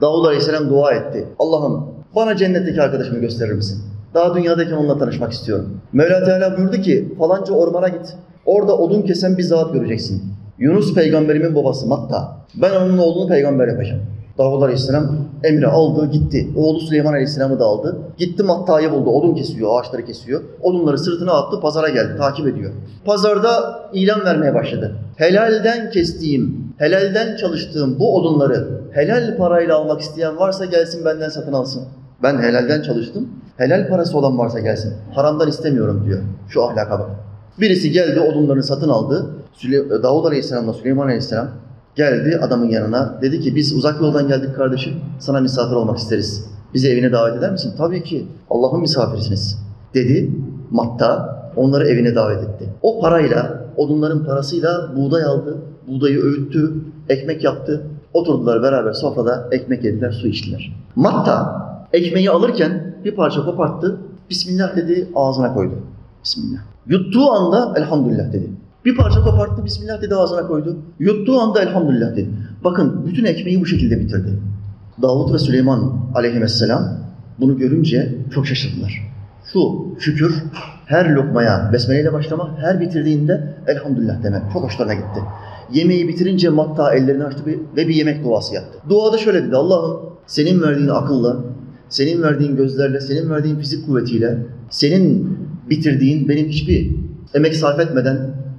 [0.00, 1.28] Davud Aleyhisselam dua etti.
[1.38, 1.84] Allah'ım
[2.16, 3.82] bana cennetteki arkadaşımı gösterir misin?
[4.14, 5.80] Daha dünyadayken onunla tanışmak istiyorum.
[5.92, 8.16] Mevla Teala buyurdu ki falanca ormana git.
[8.46, 10.22] Orada odun kesen bir zat göreceksin.
[10.58, 12.36] Yunus peygamberimin babası Matta.
[12.54, 14.02] Ben onun oğlunu peygamber yapacağım.
[14.38, 16.48] Davud Aleyhisselam emri aldı gitti.
[16.56, 17.98] Oğlu Süleyman Aleyhisselam'ı da aldı.
[18.18, 19.10] Gitti Matta'yı buldu.
[19.10, 20.40] Odun kesiyor, ağaçları kesiyor.
[20.62, 22.72] Odunları sırtına attı, pazara geldi, takip ediyor.
[23.04, 24.96] Pazarda ilan vermeye başladı.
[25.16, 31.82] Helalden kestiğim, helalden çalıştığım bu odunları helal parayla almak isteyen varsa gelsin benden satın alsın.
[32.22, 33.28] Ben helalden çalıştım.
[33.56, 34.94] Helal parası olan varsa gelsin.
[35.14, 36.22] Haramdan istemiyorum diyor.
[36.48, 37.10] Şu ahlaka bak.
[37.60, 39.26] Birisi geldi odunlarını satın aldı.
[39.52, 41.48] Süle- Davud Aleyhisselam'la Süleyman Aleyhisselam
[41.94, 43.18] geldi adamın yanına.
[43.22, 44.94] Dedi ki biz uzak yoldan geldik kardeşim.
[45.18, 46.44] Sana misafir olmak isteriz.
[46.74, 47.72] Bizi evine davet eder misin?
[47.78, 48.26] Tabii ki.
[48.50, 49.58] Allah'ın misafirisiniz.
[49.94, 50.30] Dedi.
[50.70, 52.68] Matta onları evine davet etti.
[52.82, 55.56] O parayla, odunların parasıyla buğday aldı.
[55.88, 56.72] Buğdayı öğüttü,
[57.08, 57.86] ekmek yaptı.
[58.14, 60.72] Oturdular beraber sofrada ekmek yediler, su içtiler.
[60.96, 63.96] Matta ekmeği alırken bir parça koparttı.
[64.30, 65.74] Bismillah dedi, ağzına koydu.
[66.24, 66.60] Bismillah.
[66.88, 68.50] Yuttuğu anda elhamdülillah dedi.
[68.84, 70.76] Bir parça koparttı, Bismillah dedi ağzına koydu.
[70.98, 72.30] Yuttuğu anda elhamdülillah dedi.
[72.64, 74.38] Bakın bütün ekmeği bu şekilde bitirdi.
[75.02, 76.98] Davut ve Süleyman aleyhisselam
[77.40, 79.08] bunu görünce çok şaşırdılar.
[79.52, 80.42] Şu şükür
[80.86, 84.42] her lokmaya besmeleyle başlama, her bitirdiğinde elhamdülillah demek.
[84.52, 85.20] Çok hoşlarına gitti.
[85.72, 87.42] Yemeği bitirince Matta ellerini açtı
[87.76, 88.78] ve bir yemek duası yaptı.
[88.88, 89.56] Duada şöyle dedi.
[89.56, 91.36] Allah'ım senin verdiğin akılla,
[91.88, 94.38] senin verdiğin gözlerle, senin verdiğin fizik kuvvetiyle,
[94.70, 95.38] senin
[95.70, 96.90] bitirdiğin benim hiçbir
[97.34, 98.18] emek sarf etmeden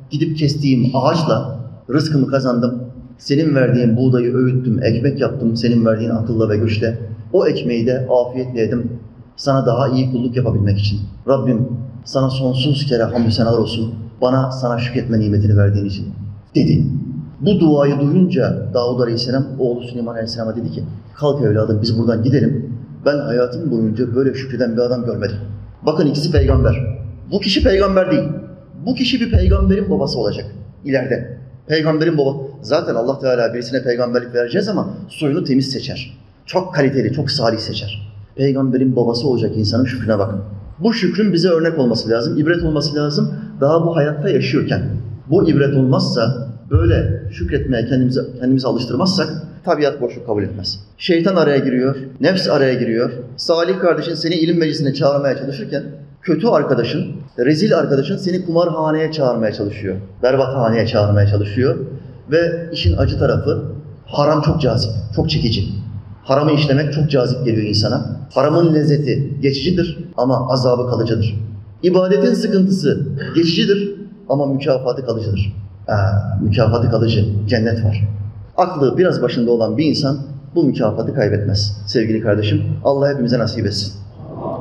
[0.09, 2.83] gidip kestiğim ağaçla rızkımı kazandım.
[3.17, 6.99] Senin verdiğin buğdayı öğüttüm, ekmek yaptım senin verdiğin akılla ve güçle.
[7.33, 8.91] O ekmeği de afiyetle yedim.
[9.35, 10.99] Sana daha iyi kulluk yapabilmek için.
[11.27, 11.67] Rabbim
[12.05, 13.93] sana sonsuz kere hamdü senalar olsun.
[14.21, 16.05] Bana sana şükretme nimetini verdiğin için
[16.55, 16.83] dedi.
[17.41, 20.83] Bu duayı duyunca Davud Aleyhisselam oğlu Süleyman Aleyhisselam'a dedi ki
[21.15, 22.75] kalk evladım biz buradan gidelim.
[23.05, 25.37] Ben hayatım boyunca böyle şükreden bir adam görmedim.
[25.85, 26.99] Bakın ikisi peygamber.
[27.31, 28.23] Bu kişi peygamber değil.
[28.85, 30.45] Bu kişi bir peygamberin babası olacak
[30.85, 31.37] ileride.
[31.67, 32.35] Peygamberin baba.
[32.61, 36.17] Zaten Allah Teala birisine peygamberlik vereceğiz ama soyunu temiz seçer.
[36.45, 38.11] Çok kaliteli, çok salih seçer.
[38.35, 40.41] Peygamberin babası olacak insanın şükrüne bakın.
[40.79, 43.33] Bu şükrün bize örnek olması lazım, ibret olması lazım.
[43.61, 44.81] Daha bu hayatta yaşıyorken.
[45.29, 49.29] Bu ibret olmazsa, böyle şükretmeye kendimizi, kendimizi alıştırmazsak
[49.65, 50.79] tabiat boşluk kabul etmez.
[50.97, 53.11] Şeytan araya giriyor, nefs araya giriyor.
[53.37, 55.83] Salih kardeşin seni ilim meclisine çağırmaya çalışırken
[56.21, 57.05] kötü arkadaşın,
[57.39, 59.95] rezil arkadaşın seni kumarhaneye çağırmaya çalışıyor.
[60.23, 61.75] Berbathaneye çağırmaya çalışıyor.
[62.31, 63.63] Ve işin acı tarafı
[64.05, 65.63] haram çok cazip, çok çekici.
[66.23, 68.05] Haramı işlemek çok cazip geliyor insana.
[68.33, 71.35] Haramın lezzeti geçicidir ama azabı kalıcıdır.
[71.83, 73.95] İbadetin sıkıntısı geçicidir
[74.29, 75.53] ama mükafatı kalıcıdır.
[75.87, 75.95] Aa,
[76.41, 78.07] mükafatı kalıcı, cennet var
[78.58, 80.16] Aklı biraz başında olan bir insan
[80.54, 81.82] bu mükafatı kaybetmez.
[81.86, 83.92] Sevgili kardeşim, Allah hepimize nasip etsin.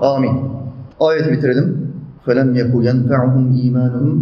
[0.02, 0.32] Amin.
[1.00, 1.94] Ayeti bitirelim.
[2.28, 4.18] فَلَمْ يَكُوا يَنْفَعُهُمْ اِيمَانُهُمْ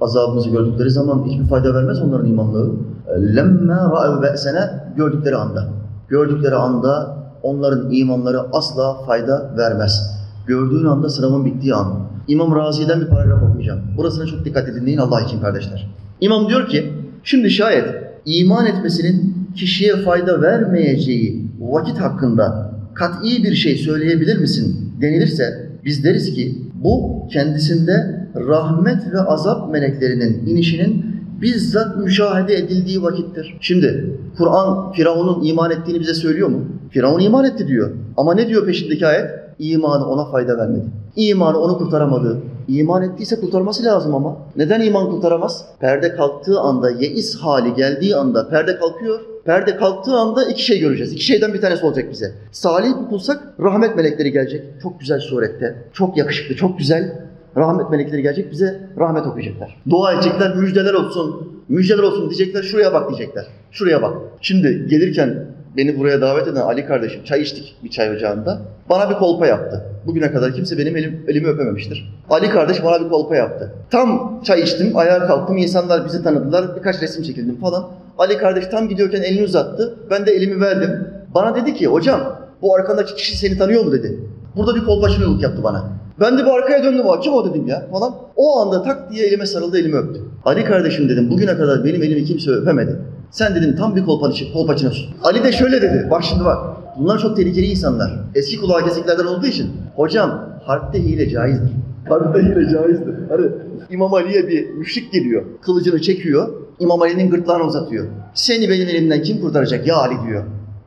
[0.00, 2.72] Azabımızı gördükleri zaman hiçbir fayda vermez onların imanlığı.
[3.08, 5.68] لَمَّا رَأَوْ بَأْسَنَا Gördükleri anda.
[6.08, 10.20] Gördükleri anda onların imanları asla fayda vermez.
[10.46, 11.86] Gördüğün anda sınavın bittiği an.
[12.28, 13.80] İmam Razi'den bir paragraf okuyacağım.
[13.96, 15.90] Burasına çok dikkat edin dinleyin Allah için kardeşler.
[16.20, 23.75] İmam diyor ki, şimdi şayet iman etmesinin kişiye fayda vermeyeceği vakit hakkında kat'i bir şey
[23.75, 31.05] söyleyebilir misin denilirse biz deriz ki bu kendisinde rahmet ve azap meleklerinin inişinin
[31.41, 33.57] bizzat müşahede edildiği vakittir.
[33.61, 36.65] Şimdi Kur'an Firavun'un iman ettiğini bize söylüyor mu?
[36.89, 37.91] Firavun iman etti diyor.
[38.17, 39.29] Ama ne diyor peşindeki ayet?
[39.59, 40.85] İmanı ona fayda vermedi.
[41.15, 42.37] İmanı onu kurtaramadı.
[42.67, 44.37] İman ettiyse kurtarması lazım ama.
[44.55, 45.65] Neden iman kurtaramaz?
[45.79, 49.19] Perde kalktığı anda, yeis hali geldiği anda perde kalkıyor.
[49.45, 51.13] Perde kalktığı anda iki şey göreceğiz.
[51.13, 52.31] İki şeyden bir tanesi olacak bize.
[52.51, 54.63] Salih bir kulsak rahmet melekleri gelecek.
[54.83, 55.83] Çok güzel surette.
[55.93, 57.25] Çok yakışıklı, çok güzel.
[57.57, 59.81] Rahmet melekleri gelecek bize rahmet okuyacaklar.
[59.89, 62.63] Dua edecekler, müjdeler olsun, müjdeler olsun diyecekler.
[62.63, 63.45] Şuraya bak diyecekler.
[63.71, 64.17] Şuraya bak.
[64.41, 65.45] Şimdi gelirken
[65.77, 68.61] beni buraya davet eden Ali kardeşim çay içtik bir çay ocağında.
[68.89, 69.85] Bana bir kolpa yaptı.
[70.05, 72.13] Bugüne kadar kimse benim elim, elimi öpememiştir.
[72.29, 73.73] Ali kardeş bana bir kolpa yaptı.
[73.91, 77.85] Tam çay içtim, ayağa kalktım, insanlar bizi tanıdılar, birkaç resim çekildim falan.
[78.17, 81.07] Ali kardeş tam gidiyorken elini uzattı, ben de elimi verdim.
[81.35, 82.21] Bana dedi ki, hocam
[82.61, 84.19] bu arkandaki kişi seni tanıyor mu dedi.
[84.55, 85.83] Burada bir kolpaçlılık yaptı bana.
[86.19, 88.15] Ben de bir arkaya döndüm, "Aa, kim o dedim ya falan.
[88.35, 90.21] O anda tak diye elime sarıldı, elimi öptü.
[90.45, 92.95] Ali kardeşim dedim, bugüne kadar benim elimi kimse öpemedi.
[93.31, 95.05] Sen dedim tam bir kolpaçı, kolpaçınasın.
[95.23, 96.57] Ali de şöyle dedi, bak şimdi bak.
[96.99, 98.19] Bunlar çok tehlikeli insanlar.
[98.35, 99.71] Eski kulağı kesiklerden olduğu için.
[99.95, 101.71] Hocam harpte hile caizdir.
[102.09, 103.13] Harpte hile caizdir.
[103.29, 103.45] Hani
[103.89, 105.43] İmam Ali'ye bir müşrik geliyor.
[105.61, 106.47] Kılıcını çekiyor.
[106.79, 108.07] İmam Ali'nin gırtlağını uzatıyor.
[108.33, 110.43] Seni benim elimden kim kurtaracak ya Ali diyor.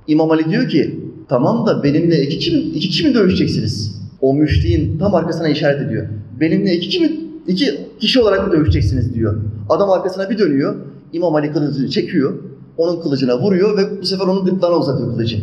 [0.06, 3.98] İmam Ali diyor ki tamam da benimle iki kişi mi, iki kişi mi dövüşeceksiniz?
[4.20, 6.06] O müşriğin tam arkasına işaret ediyor.
[6.40, 7.10] Benimle iki kişi mi,
[7.46, 9.36] iki kişi olarak mı dövüşeceksiniz diyor.
[9.68, 10.76] Adam arkasına bir dönüyor.
[11.12, 12.34] İmam Ali kılıcını çekiyor.
[12.76, 15.38] Onun kılıcına vuruyor ve bu sefer onun gırtlağına uzatıyor kılıcı.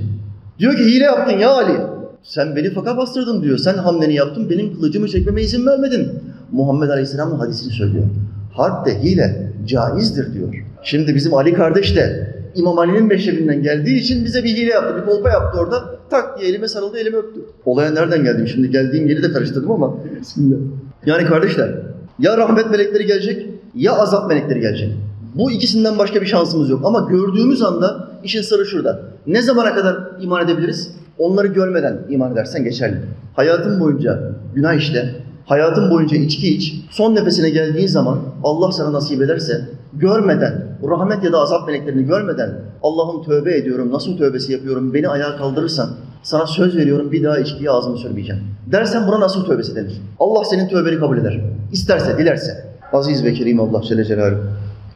[0.59, 1.77] Diyor ki hile yaptın ya Ali.
[2.23, 3.57] Sen beni faka bastırdın diyor.
[3.57, 6.11] Sen hamleni yaptın, benim kılıcımı çekmeme izin vermedin.
[6.51, 8.05] Muhammed Aleyhisselam'ın hadisini söylüyor.
[8.53, 10.63] Harpte hile caizdir diyor.
[10.83, 15.05] Şimdi bizim Ali kardeş de İmam Ali'nin meşrebinden geldiği için bize bir hile yaptı, bir
[15.05, 15.83] kolpa yaptı orada.
[16.09, 17.41] Tak diye elime sarıldı, elimi öptü.
[17.65, 18.47] Olaya nereden geldim?
[18.47, 19.93] Şimdi geldiğim yeri de karıştırdım ama.
[20.21, 20.57] Bismillah.
[21.05, 21.75] Yani kardeşler,
[22.19, 24.91] ya rahmet melekleri gelecek, ya azap melekleri gelecek.
[25.35, 26.81] Bu ikisinden başka bir şansımız yok.
[26.83, 28.99] Ama gördüğümüz anda işin sırrı şurada.
[29.27, 30.91] Ne zamana kadar iman edebiliriz?
[31.19, 33.01] Onları görmeden iman edersen geçerli.
[33.33, 39.21] Hayatın boyunca günah işle, hayatın boyunca içki iç, son nefesine geldiğin zaman Allah sana nasip
[39.21, 39.61] ederse
[39.93, 45.37] görmeden, rahmet ya da azap meleklerini görmeden Allah'ım tövbe ediyorum, nasıl tövbesi yapıyorum, beni ayağa
[45.37, 45.89] kaldırırsan
[46.23, 48.43] sana söz veriyorum bir daha içkiye ağzımı sürmeyeceğim.
[48.71, 50.01] Dersen buna nasıl tövbesi denir?
[50.19, 51.41] Allah senin tövbeni kabul eder.
[51.71, 52.65] İsterse, dilerse.
[52.93, 54.39] Aziz ve Kerim Allah Celle Celaluhu.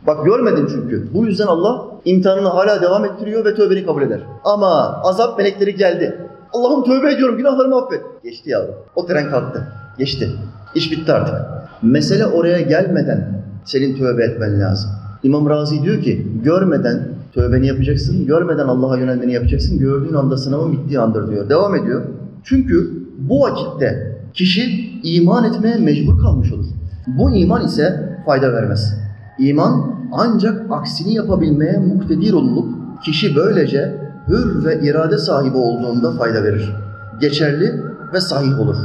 [0.08, 1.08] Bak görmedin çünkü.
[1.14, 4.20] Bu yüzden Allah imtihanını hala devam ettiriyor ve tövbeni kabul eder.
[4.44, 6.18] Ama azap melekleri geldi.
[6.54, 8.02] Allah'ım tövbe ediyorum, günahlarımı affet.
[8.24, 8.76] Geçti yavrum.
[8.96, 9.68] O tren kalktı.
[9.98, 10.30] Geçti.
[10.76, 11.36] İş bitti artık.
[11.82, 14.92] Mesele oraya gelmeden senin tövbe etmen lazım.
[15.24, 21.00] İmam Razi diyor ki, görmeden tövbeni yapacaksın, görmeden Allah'a yönelmeni yapacaksın, gördüğün anda sınavın bittiği
[21.00, 21.50] andır diyor.
[21.50, 22.02] Devam ediyor.
[22.44, 26.66] Çünkü bu vakitte kişi iman etmeye mecbur kalmış olur.
[27.08, 29.09] Bu iman ise fayda vermez.
[29.40, 33.96] İman ancak aksini yapabilmeye muktedir olunup kişi böylece
[34.28, 36.76] hür ve irade sahibi olduğunda fayda verir.
[37.22, 38.78] Geçerli ve sahih olur.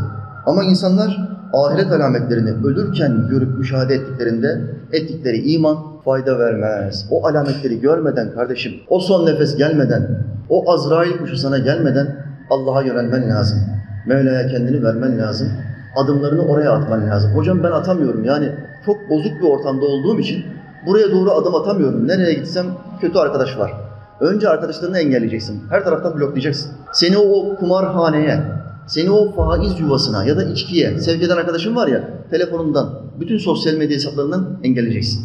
[0.46, 4.60] Ama insanlar ahiret alametlerini ölürken görüp müşahede ettiklerinde
[4.92, 7.06] ettikleri iman fayda vermez.
[7.10, 12.16] O alametleri görmeden kardeşim, o son nefes gelmeden, o Azrail kuşu sana gelmeden
[12.50, 13.58] Allah'a yönelmen lazım.
[14.06, 15.48] Mevla'ya kendini vermen lazım.
[15.96, 17.30] Adımlarını oraya atman lazım.
[17.34, 18.48] Hocam ben atamıyorum yani
[18.86, 20.44] çok bozuk bir ortamda olduğum için
[20.86, 22.08] buraya doğru adım atamıyorum.
[22.08, 22.66] Nereye gitsem
[23.00, 23.72] kötü arkadaş var.
[24.20, 25.62] Önce arkadaşlarını engelleyeceksin.
[25.70, 26.72] Her taraftan bloklayacaksın.
[26.92, 28.40] Seni o kumarhaneye,
[28.86, 33.74] seni o faiz yuvasına ya da içkiye sevk eden arkadaşın var ya, telefonundan, bütün sosyal
[33.74, 35.24] medya hesaplarından engelleyeceksin.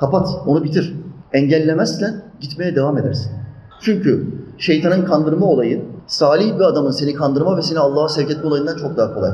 [0.00, 0.94] Kapat, onu bitir.
[1.32, 3.32] Engellemezsen gitmeye devam edersin.
[3.80, 4.26] Çünkü
[4.58, 8.96] şeytanın kandırma olayı, salih bir adamın seni kandırma ve seni Allah'a sevk etme olayından çok
[8.96, 9.30] daha kolay.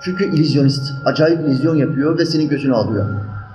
[0.00, 3.04] Çünkü illüzyonist, acayip illüzyon yapıyor ve senin gözünü alıyor.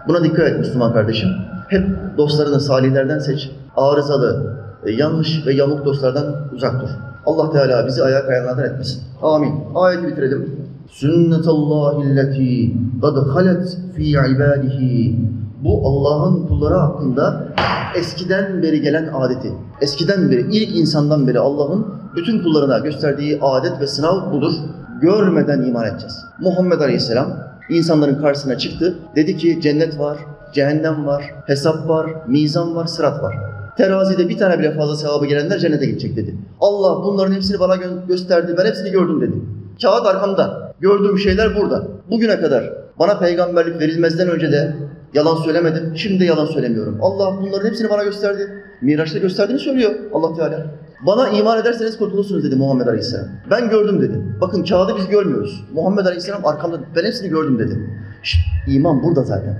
[0.07, 1.29] Buna dikkat et Müslüman kardeşim.
[1.67, 3.51] Hep dostlarını salihlerden seç.
[3.77, 6.89] Arızalı, e, yanlış ve yamuk dostlardan uzak dur.
[7.25, 9.03] Allah Teala bizi ayağa kayanlardan etmesin.
[9.21, 9.53] Amin.
[9.75, 10.55] Ayeti bitirelim.
[10.89, 15.15] Sünnetallahi lleti kad halet fi ibadihi.
[15.63, 17.47] Bu Allah'ın kulları hakkında
[17.95, 19.53] eskiden beri gelen adeti.
[19.81, 24.53] Eskiden beri, ilk insandan beri Allah'ın bütün kullarına gösterdiği adet ve sınav budur.
[25.01, 26.25] Görmeden iman edeceğiz.
[26.39, 27.37] Muhammed Aleyhisselam
[27.69, 28.95] insanların karşısına çıktı.
[29.15, 30.17] Dedi ki cennet var,
[30.53, 33.35] cehennem var, hesap var, mizan var, sırat var.
[33.77, 36.35] Terazide bir tane bile fazla sevabı gelenler cennete gidecek dedi.
[36.59, 39.35] Allah bunların hepsini bana gö- gösterdi, ben hepsini gördüm dedi.
[39.81, 41.83] Kağıt arkamda, gördüğüm şeyler burada.
[42.09, 44.75] Bugüne kadar bana peygamberlik verilmezden önce de
[45.13, 46.97] yalan söylemedim, şimdi de yalan söylemiyorum.
[47.01, 48.47] Allah bunların hepsini bana gösterdi.
[48.81, 50.65] Miraç'ta gösterdiğini söylüyor Allah Teala.
[51.05, 53.27] Bana iman ederseniz kurtulursunuz dedi Muhammed Aleyhisselam.
[53.51, 54.21] Ben gördüm dedi.
[54.41, 55.63] Bakın kağıdı biz görmüyoruz.
[55.73, 57.79] Muhammed Aleyhisselam arkamda ben hepsini gördüm dedi.
[58.23, 59.59] Şşt, iman burada zaten.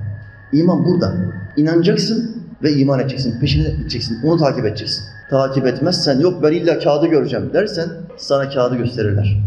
[0.54, 1.13] İman burada.
[1.58, 3.39] İnanacaksın ve iman edeceksin.
[3.39, 4.17] Peşine gideceksin.
[4.23, 5.04] Onu takip edeceksin.
[5.30, 9.38] Takip etmezsen yok ben illa kağıdı göreceğim dersen sana kağıdı gösterirler.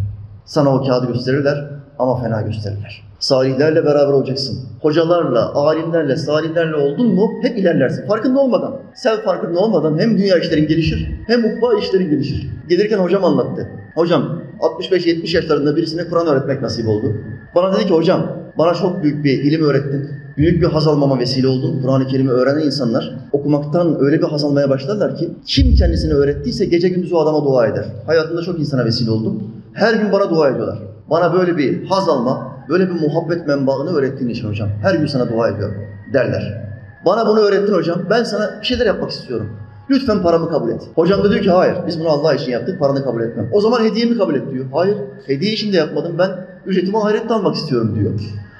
[0.45, 3.03] Sana o kağıdı gösterirler ama fena gösterirler.
[3.19, 4.59] Salihlerle beraber olacaksın.
[4.81, 8.07] Hocalarla, alimlerle, salihlerle oldun mu hep ilerlersin.
[8.07, 12.49] Farkında olmadan, sen farkında olmadan hem dünya işlerin gelişir hem ukba işlerin gelişir.
[12.69, 13.69] Gelirken hocam anlattı.
[13.95, 17.17] Hocam 65-70 yaşlarında birisine Kur'an öğretmek nasip oldu.
[17.55, 18.27] Bana dedi ki hocam
[18.59, 20.11] bana çok büyük bir ilim öğrettin.
[20.37, 21.83] Büyük bir haz almama vesile oldun.
[21.83, 26.89] Kur'an-ı Kerim'i öğrenen insanlar okumaktan öyle bir haz almaya başlarlar ki kim kendisini öğrettiyse gece
[26.89, 27.85] gündüz o adama dua eder.
[28.07, 29.43] Hayatımda çok insana vesile oldum.
[29.73, 30.79] Her gün bana dua ediyorlar.
[31.11, 34.69] Bana böyle bir haz alma, böyle bir muhabbet menbaını öğrettiğin için hocam.
[34.83, 35.75] Her gün sana dua ediyorum
[36.13, 36.65] derler.
[37.07, 37.99] Bana bunu öğrettin hocam.
[38.11, 39.51] Ben sana bir şeyler yapmak istiyorum.
[39.91, 40.83] Lütfen paramı kabul et.
[40.95, 43.49] Hocam da diyor ki hayır biz bunu Allah için yaptık paranı kabul etmem.
[43.53, 44.65] O zaman hediyemi kabul et diyor.
[44.73, 44.97] Hayır
[45.27, 46.31] hediye için de yapmadım ben
[46.67, 48.13] ücretimi ahirette almak istiyorum diyor.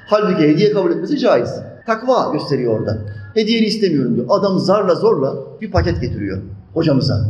[0.07, 1.51] Halbuki hediye kabul etmesi caiz.
[1.87, 2.99] Takva gösteriyor orada.
[3.35, 4.27] Hediyeni istemiyorum diyor.
[4.29, 6.39] Adam zarla zorla bir paket getiriyor
[6.75, 7.21] hocamıza.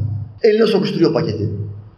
[0.43, 1.51] Eline sokuşturuyor paketi.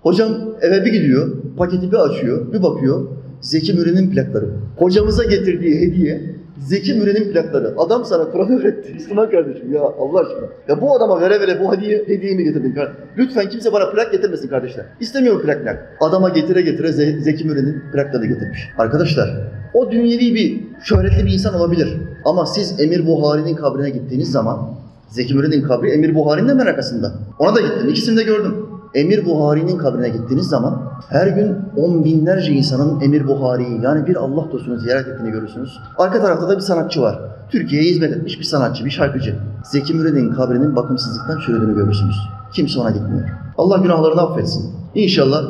[0.06, 3.06] Hocam eve bir gidiyor, paketi bir açıyor, bir bakıyor.
[3.40, 4.46] Zeki Müren'in plakları.
[4.76, 7.74] Hocamıza getirdiği hediye Zeki Müren'in plakları.
[7.78, 8.92] Adam sana Kur'an öğretti.
[8.94, 10.46] Müslüman kardeşim ya Allah aşkına.
[10.68, 13.00] Ya bu adama vere vere bu hediye, hediyeyi mi getirdin kardeşim?
[13.18, 14.84] Lütfen kimse bana plak getirmesin kardeşler.
[15.00, 15.96] İstemiyorum plak plak.
[16.00, 18.68] Adama getire getire Ze- Zeki Müren'in plaklarını getirmiş.
[18.78, 19.28] Arkadaşlar
[19.74, 21.88] o dünyevi bir şöhretli bir insan olabilir.
[22.24, 24.74] Ama siz Emir Buhari'nin kabrine gittiğiniz zaman
[25.08, 27.12] Zeki Müren'in kabri Emir Buhari'nin hemen arkasında.
[27.38, 27.88] Ona da gittim.
[27.88, 28.54] İkisini de gördüm.
[28.94, 34.52] Emir Buhari'nin kabrine gittiğiniz zaman her gün on binlerce insanın Emir Buhari'yi yani bir Allah
[34.52, 35.78] dostunu ziyaret ettiğini görürsünüz.
[35.98, 37.20] Arka tarafta da bir sanatçı var.
[37.50, 39.36] Türkiye'ye hizmet etmiş bir sanatçı, bir şarkıcı.
[39.64, 42.16] Zeki Müren'in kabrinin bakımsızlıktan çürüdüğünü görürsünüz.
[42.52, 43.28] Kimse ona gitmiyor.
[43.58, 44.74] Allah günahlarını affetsin.
[44.94, 45.42] İnşallah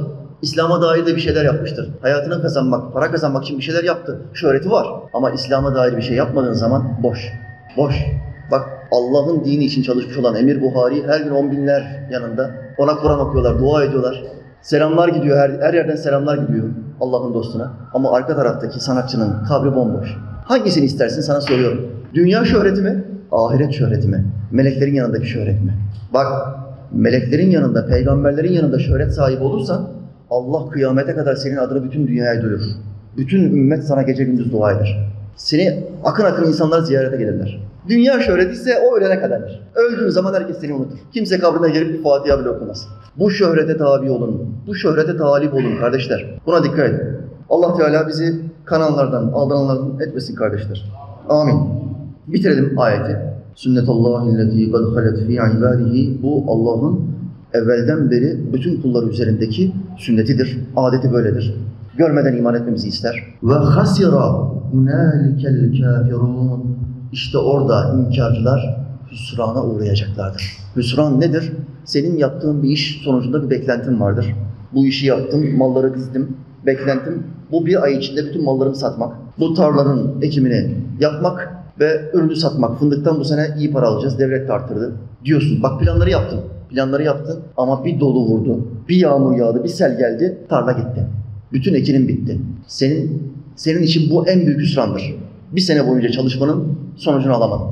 [0.43, 1.91] İslam'a dair de bir şeyler yapmıştır.
[2.03, 4.21] Hayatını kazanmak, para kazanmak için bir şeyler yaptı.
[4.35, 4.87] Şöhreti var.
[5.15, 7.33] Ama İslam'a dair bir şey yapmadığın zaman boş.
[7.77, 7.95] Boş.
[8.51, 12.51] Bak Allah'ın dini için çalışmış olan Emir Buhari her gün on binler yanında.
[12.79, 14.23] Ona Kur'an okuyorlar, dua ediyorlar.
[14.63, 16.65] Selamlar gidiyor, her, her yerden selamlar gidiyor
[17.01, 17.73] Allah'ın dostuna.
[17.95, 20.17] Ama arka taraftaki sanatçının kabri bomboş.
[20.45, 21.93] Hangisini istersin sana soruyorum.
[22.15, 23.05] Dünya şöhreti mi?
[23.33, 24.25] Ahiret şöhreti mi?
[24.51, 25.75] Meleklerin yanındaki şöhret mi?
[26.15, 26.27] Bak
[26.93, 29.89] meleklerin yanında, peygamberlerin yanında şöhret sahibi olursan
[30.31, 32.63] Allah kıyamete kadar senin adını bütün dünyaya duyurur.
[33.17, 35.11] Bütün ümmet sana gece gündüz dua eder.
[35.37, 37.61] Seni akın akın insanlar ziyarete gelirler.
[37.89, 39.61] Dünya şöhreti ise o ölene kadardır.
[39.75, 40.99] Öldüğün zaman herkes seni unutur.
[41.13, 42.89] Kimse kabrine gelip bir Fatiha bile okumaz.
[43.19, 44.49] Bu şöhrete tabi olun.
[44.67, 46.39] Bu şöhrete talip olun kardeşler.
[46.47, 47.01] Buna dikkat edin.
[47.51, 50.93] Allah Teala bizi kanallardan, aldananlardan etmesin kardeşler.
[51.29, 51.57] Amin.
[52.27, 53.17] Bitirelim ayeti.
[53.55, 56.23] Sünnetullahi alleti kad halet fi ibadihi.
[56.23, 57.01] Bu Allah'ın
[57.53, 60.59] evvelden beri bütün kulları üzerindeki sünnetidir.
[60.77, 61.55] Adeti böyledir.
[61.97, 63.35] Görmeden iman etmemizi ister.
[63.43, 64.33] Ve hasira
[64.73, 66.77] hunalikel kafirun.
[67.17, 68.77] İşte orada inkarcılar
[69.11, 70.57] hüsrana uğrayacaklardır.
[70.77, 71.53] Hüsran nedir?
[71.85, 74.35] Senin yaptığın bir iş sonucunda bir beklentin vardır.
[74.75, 76.37] Bu işi yaptım, malları dizdim.
[76.67, 79.17] Beklentim bu bir ay içinde bütün mallarımı satmak.
[79.39, 82.79] Bu tarlanın ekimini yapmak ve ürünü satmak.
[82.79, 84.19] Fındıktan bu sene iyi para alacağız.
[84.19, 84.93] Devlet de arttırdı.
[85.25, 86.41] Diyorsun bak planları yaptın.
[86.71, 88.69] Planları yaptın ama bir dolu vurdu.
[88.89, 90.39] Bir yağmur yağdı, bir sel geldi.
[90.49, 91.07] Tarla gitti.
[91.53, 92.39] Bütün ekinin bitti.
[92.67, 95.15] Senin senin için bu en büyük hüsrandır.
[95.53, 97.67] Bir sene boyunca çalışmanın sonucunu alamadın.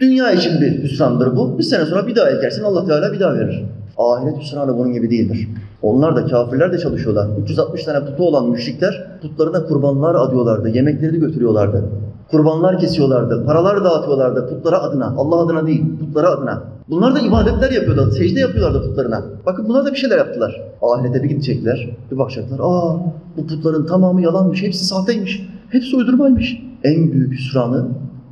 [0.00, 1.58] Dünya için bir hüsrandır bu.
[1.58, 3.64] Bir sene sonra bir daha ekersin Allah Teala bir daha verir.
[3.98, 5.48] Ahiret hüsranı bunun gibi değildir.
[5.82, 7.28] Onlar da kafirler de çalışıyorlar.
[7.42, 10.68] 360 tane putu olan müşrikler putlarına kurbanlar adıyorlardı.
[10.68, 11.84] Yemekleri de götürüyorlardı.
[12.30, 13.46] Kurbanlar kesiyorlardı.
[13.46, 15.14] Paralar dağıtıyorlardı putlara adına.
[15.16, 16.62] Allah adına değil, putlara adına.
[16.90, 18.12] Bunlar da ibadetler yapıyorlardı.
[18.12, 19.22] Secde yapıyorlardı putlarına.
[19.46, 20.62] Bakın bunlar da bir şeyler yaptılar.
[20.82, 21.96] Ahirete bir gidecekler.
[22.10, 22.58] Bir bakacaklar.
[22.62, 22.96] Aa
[23.36, 24.62] bu putların tamamı yalanmış.
[24.62, 25.48] Hepsi sahteymiş.
[25.68, 26.62] Hepsi uydurmaymış.
[26.84, 27.86] En büyük hüsranı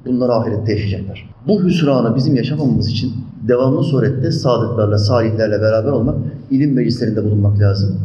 [0.06, 1.30] bunlar ahirette yaşayacaklar.
[1.46, 3.12] Bu hüsranı bizim yaşamamamız için
[3.48, 6.16] devamlı surette sadıklarla, salihlerle beraber olmak,
[6.50, 8.00] ilim meclislerinde bulunmak lazım.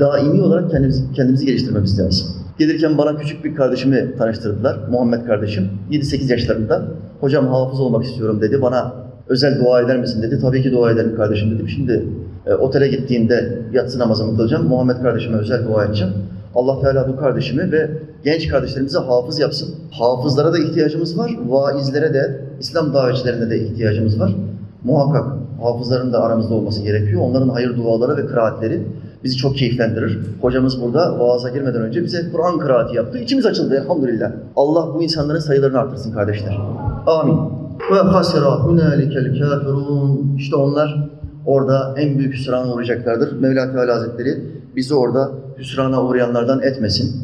[0.00, 2.26] Daimi olarak kendimizi, kendimizi geliştirmemiz lazım.
[2.58, 5.68] Gelirken bana küçük bir kardeşimi tanıştırdılar, Muhammed kardeşim.
[5.90, 6.82] 7-8 yaşlarında.
[7.20, 8.62] Hocam hafız olmak istiyorum dedi.
[8.62, 8.92] Bana
[9.28, 10.38] özel dua eder misin dedi.
[10.40, 11.68] Tabii ki dua ederim kardeşim dedim.
[11.68, 12.04] Şimdi
[12.46, 14.66] e, otele gittiğimde yatsı namazımı kılacağım.
[14.66, 16.12] Muhammed kardeşime özel dua edeceğim.
[16.54, 17.90] Allah Teala bu kardeşimi ve
[18.24, 19.74] genç kardeşlerimize hafız yapsın.
[19.90, 21.30] Hafızlara da ihtiyacımız var.
[21.48, 24.36] Vaizlere de, İslam davetçilerine de ihtiyacımız var.
[24.84, 25.26] Muhakkak
[25.62, 27.22] hafızların da aramızda olması gerekiyor.
[27.22, 28.82] Onların hayır duaları ve kıraatleri
[29.24, 30.18] bizi çok keyiflendirir.
[30.40, 33.18] Hocamız burada vaaza girmeden önce bize Kur'an kıraati yaptı.
[33.18, 34.32] İçimiz açıldı elhamdülillah.
[34.56, 36.58] Allah bu insanların sayılarını artırsın kardeşler.
[37.06, 37.38] Amin.
[37.92, 40.34] Ve hasira hunalikel kafirun.
[40.36, 41.10] İşte onlar
[41.46, 43.40] orada en büyük hüsrana uğrayacaklardır.
[43.40, 44.44] Mevla Teala Hazretleri
[44.76, 47.22] bizi orada hüsrana uğrayanlardan etmesin.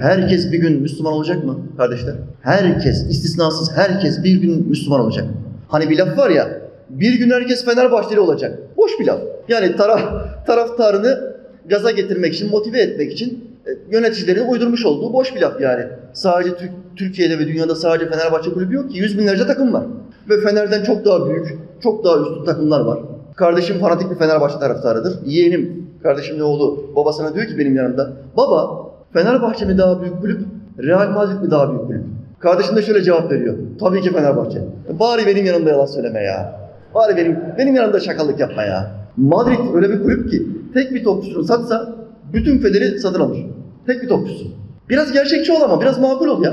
[0.00, 2.14] Herkes bir gün Müslüman olacak mı kardeşler?
[2.42, 5.24] Herkes, istisnasız herkes bir gün Müslüman olacak.
[5.68, 6.60] Hani bir laf var ya,
[6.90, 8.58] bir gün herkes Fenerbahçeli olacak.
[8.76, 9.20] Boş bir laf.
[9.48, 10.00] Yani taraf,
[10.46, 11.34] taraftarını
[11.68, 15.84] gaza getirmek için, motive etmek için e, yöneticilerin uydurmuş olduğu boş bir laf yani.
[16.12, 18.98] Sadece Tür- Türkiye'de ve dünyada sadece Fenerbahçe kulübü yok ki.
[18.98, 19.84] Yüz binlerce takım var.
[20.30, 22.98] Ve Fener'den çok daha büyük, çok daha üstün takımlar var.
[23.36, 25.18] Kardeşim fanatik bir Fenerbahçe taraftarıdır.
[25.26, 28.12] Yeğenim, kardeşimin oğlu babasına diyor ki benim yanımda.
[28.36, 28.82] Baba,
[29.12, 30.40] Fenerbahçe mi daha büyük kulüp,
[30.78, 32.04] Real Madrid mi daha büyük kulüp?
[32.38, 33.58] Kardeşim de şöyle cevap veriyor.
[33.80, 34.62] Tabii ki Fenerbahçe.
[35.00, 36.60] Bari benim yanımda yalan söyleme ya.
[36.94, 38.90] Bari benim benim yanımda şakalık yapma ya.
[39.16, 41.94] Madrid öyle bir kulüp ki tek bir topçusunu satsa
[42.32, 43.38] bütün federi satın alır.
[43.86, 44.44] Tek bir topçusu.
[44.88, 46.52] Biraz gerçekçi ol ama biraz makul ol ya.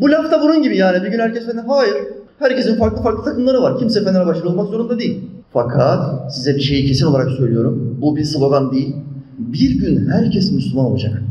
[0.00, 1.64] Bu laf da bunun gibi yani bir gün herkes Fener...
[1.68, 1.96] Hayır.
[2.38, 3.78] Herkesin farklı farklı takımları var.
[3.78, 5.30] Kimse Fenerbahçeli olmak zorunda değil.
[5.52, 7.96] Fakat size bir şeyi kesin olarak söylüyorum.
[8.00, 8.96] Bu bir slogan değil.
[9.38, 11.22] Bir gün herkes Müslüman olacak.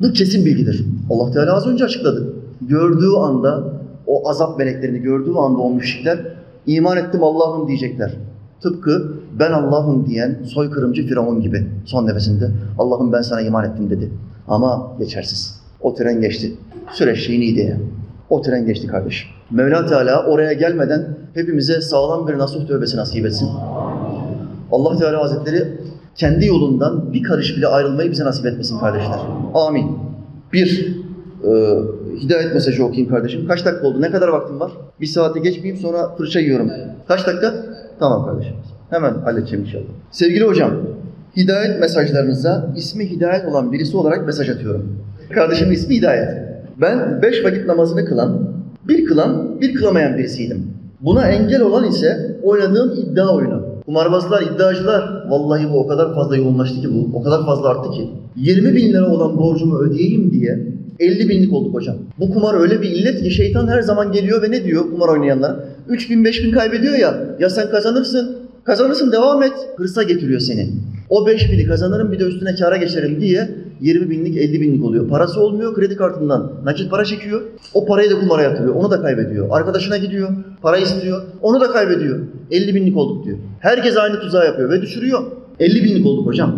[0.00, 0.84] Bu kesin bilgidir.
[1.10, 2.34] Allah Teala az önce açıkladı.
[2.60, 3.64] Gördüğü anda
[4.06, 6.18] o azap meleklerini gördüğü anda o müşrikler
[6.66, 8.16] iman ettim Allah'ım diyecekler.
[8.60, 14.10] Tıpkı ben Allah'ım diyen soykırımcı Firavun gibi son nefesinde Allah'ım ben sana iman ettim dedi.
[14.48, 15.60] Ama geçersiz.
[15.80, 16.52] O tren geçti.
[16.92, 17.76] Süreç şeyiniydi ya.
[18.30, 19.28] O tren geçti kardeşim.
[19.50, 23.48] Mevla Teala oraya gelmeden hepimize sağlam bir nasuh tövbesi nasip etsin.
[24.72, 25.68] Allah Teala Hazretleri
[26.14, 29.18] kendi yolundan bir karış bile ayrılmayı bize nasip etmesin kardeşler.
[29.54, 29.98] Amin.
[30.52, 30.96] Bir,
[31.44, 31.50] e,
[32.20, 33.46] hidayet mesajı okuyayım kardeşim.
[33.48, 34.00] Kaç dakika oldu?
[34.00, 34.72] Ne kadar vaktim var?
[35.00, 36.70] Bir saate geçmeyeyim sonra fırça yiyorum.
[37.08, 37.54] Kaç dakika?
[37.98, 38.54] Tamam kardeşim.
[38.90, 39.84] Hemen halledeceğim inşallah.
[40.10, 40.72] Sevgili hocam,
[41.36, 44.98] hidayet mesajlarınıza ismi hidayet olan birisi olarak mesaj atıyorum.
[45.34, 46.51] Kardeşimin ismi hidayet.
[46.80, 48.48] Ben beş vakit namazını kılan,
[48.88, 50.66] bir kılan, bir kılamayan birisiydim.
[51.00, 53.62] Buna engel olan ise oynadığım iddia oyunu.
[53.86, 55.24] Kumarbazlar, iddiacılar.
[55.28, 57.18] Vallahi bu o kadar fazla yoğunlaştı ki bu.
[57.18, 58.10] O kadar fazla arttı ki.
[58.36, 60.66] 20 bin lira olan borcumu ödeyeyim diye
[61.00, 61.96] 50 binlik olduk hocam.
[62.18, 65.64] Bu kumar öyle bir illet ki şeytan her zaman geliyor ve ne diyor kumar oynayanlara?
[65.88, 67.14] 3 bin 5 bin kaybediyor ya.
[67.40, 68.36] Ya sen kazanırsın.
[68.64, 69.52] Kazanırsın devam et.
[69.76, 70.70] Hırsa getiriyor seni.
[71.12, 73.50] O 5 bini kazanırım bir de üstüne kâra geçerim diye
[73.80, 75.08] 20 binlik 50 binlik oluyor.
[75.08, 76.52] Parası olmuyor kredi kartından.
[76.64, 77.42] Nakit para çekiyor.
[77.74, 78.74] O parayı da kumara yatırıyor.
[78.74, 79.48] Onu da kaybediyor.
[79.50, 80.28] Arkadaşına gidiyor.
[80.62, 81.22] Para istiyor.
[81.42, 82.18] Onu da kaybediyor.
[82.50, 83.38] 50 binlik olduk diyor.
[83.60, 85.22] Herkes aynı tuzağı yapıyor ve düşürüyor.
[85.60, 86.54] 50 binlik olduk hocam.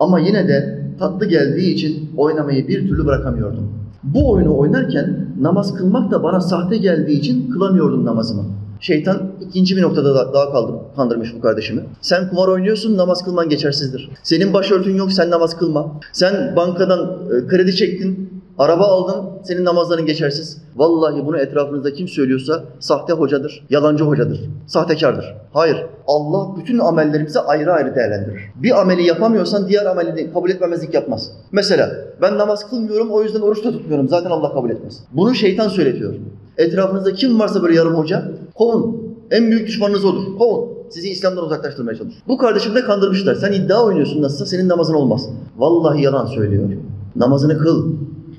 [0.00, 3.72] Ama yine de tatlı geldiği için oynamayı bir türlü bırakamıyordum.
[4.02, 8.44] Bu oyunu oynarken namaz kılmak da bana sahte geldiği için kılamıyordum namazımı.
[8.80, 11.82] Şeytan ikinci bir noktada da- daha kaldır, kandırmış bu kardeşimi.
[12.00, 14.10] Sen kumar oynuyorsun, namaz kılman geçersizdir.
[14.22, 16.00] Senin başörtün yok, sen namaz kılma.
[16.12, 20.58] Sen bankadan e, kredi çektin, araba aldın, senin namazların geçersiz.
[20.76, 25.34] Vallahi bunu etrafınızda kim söylüyorsa sahte hocadır, yalancı hocadır, sahtekardır.
[25.52, 28.40] Hayır, Allah bütün amellerimizi ayrı ayrı değerlendirir.
[28.56, 31.30] Bir ameli yapamıyorsan diğer ameli de kabul etmemezlik yapmaz.
[31.52, 31.90] Mesela
[32.22, 34.08] ben namaz kılmıyorum, o yüzden oruç da tutmuyorum.
[34.08, 35.00] Zaten Allah kabul etmez.
[35.12, 36.14] Bunu şeytan söyletiyor.
[36.58, 39.04] Etrafınızda kim varsa böyle yarım hoca, kovun.
[39.30, 40.38] En büyük düşmanınız odur.
[40.38, 40.68] Kovun.
[40.90, 42.22] Sizi İslam'dan uzaklaştırmaya çalışır.
[42.28, 43.34] Bu kardeşim de kandırmışlar.
[43.34, 45.28] Sen iddia oynuyorsun nasılsa senin namazın olmaz.
[45.56, 46.70] Vallahi yalan söylüyor.
[47.16, 47.92] Namazını kıl.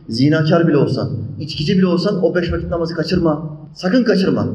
[0.10, 1.10] Zinakar bile olsan,
[1.40, 3.58] içkici bile olsan o beş vakit namazı kaçırma.
[3.74, 4.48] Sakın kaçırma.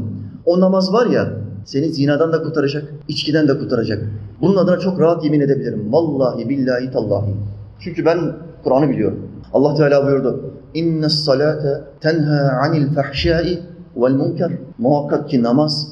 [0.46, 1.32] O namaz var ya
[1.64, 4.02] seni zinadan da kurtaracak, içkiden de kurtaracak.
[4.40, 5.92] Bunun adına çok rahat yemin edebilirim.
[5.92, 7.34] Vallahi billahi tallahi.
[7.80, 8.18] Çünkü ben
[8.64, 9.18] Kur'an'ı biliyorum.
[9.52, 10.40] Allah Teala buyurdu.
[11.08, 13.58] Salate tenha anil fahşai
[13.96, 14.52] vel münker.
[14.78, 15.88] Muhakkak ki namaz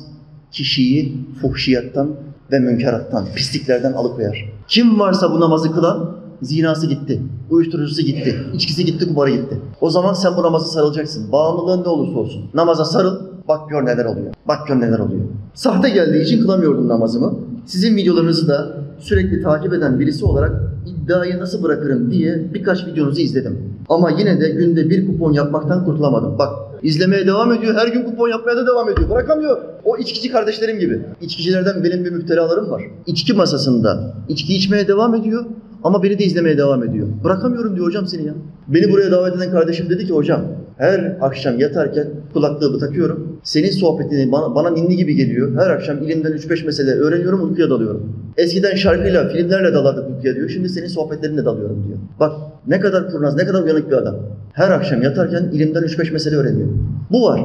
[0.53, 2.09] kişiyi fuhşiyattan
[2.53, 4.53] ve münkerattan, pisliklerden alıkoyar.
[4.69, 9.61] Kim varsa bu namazı kılan zinası gitti, uyuşturucusu gitti, içkisi gitti, kumarı gitti.
[9.81, 11.33] O zaman sen bu namaza sarılacaksın.
[11.33, 12.51] Bağımlılığın ne olursa olsun.
[12.55, 14.35] Namaza sarıl, bak gör neler oluyor.
[14.49, 15.25] Bak gör neler oluyor.
[15.55, 17.35] Sahte geldiği için kılamıyordum namazımı.
[17.69, 20.53] Sizin videolarınızı da sürekli takip eden birisi olarak
[20.87, 23.59] iddiayı nasıl bırakırım diye birkaç videonuzu izledim.
[23.89, 26.39] Ama yine de günde bir kupon yapmaktan kurtulamadım.
[26.39, 26.53] Bak
[26.83, 29.11] izlemeye devam ediyor, her gün kupon yapmaya da devam ediyor.
[29.11, 29.59] Bırakamıyor.
[29.85, 31.01] O içkici kardeşlerim gibi.
[31.21, 32.83] İçkicilerden benim bir müptelalarım var.
[33.07, 35.45] İçki masasında içki içmeye devam ediyor
[35.85, 37.09] ama beni de izlemeye devam ediyor.
[37.25, 38.35] Bırakamıyorum diyor hocam seni ya.
[38.69, 40.41] Beni buraya davet eden kardeşim dedi ki hocam
[40.79, 43.41] her akşam yatarken kulaklığımı takıyorum.
[43.43, 45.57] Senin sohbetini bana, bana ninni gibi geliyor.
[45.61, 48.13] Her akşam ilimden 3-5 mesele öğreniyorum, uykuya dalıyorum.
[48.37, 50.49] Eskiden şarkıyla, filmlerle dalardık uykuya diyor.
[50.49, 51.99] Şimdi senin sohbetlerinle dalıyorum diyor.
[52.21, 52.33] Bak
[52.67, 54.17] ne kadar kurnaz, ne kadar uyanık bir adam.
[54.53, 56.69] Her akşam yatarken ilimden 3-5 mesele öğreniyor.
[57.11, 57.41] Bu var.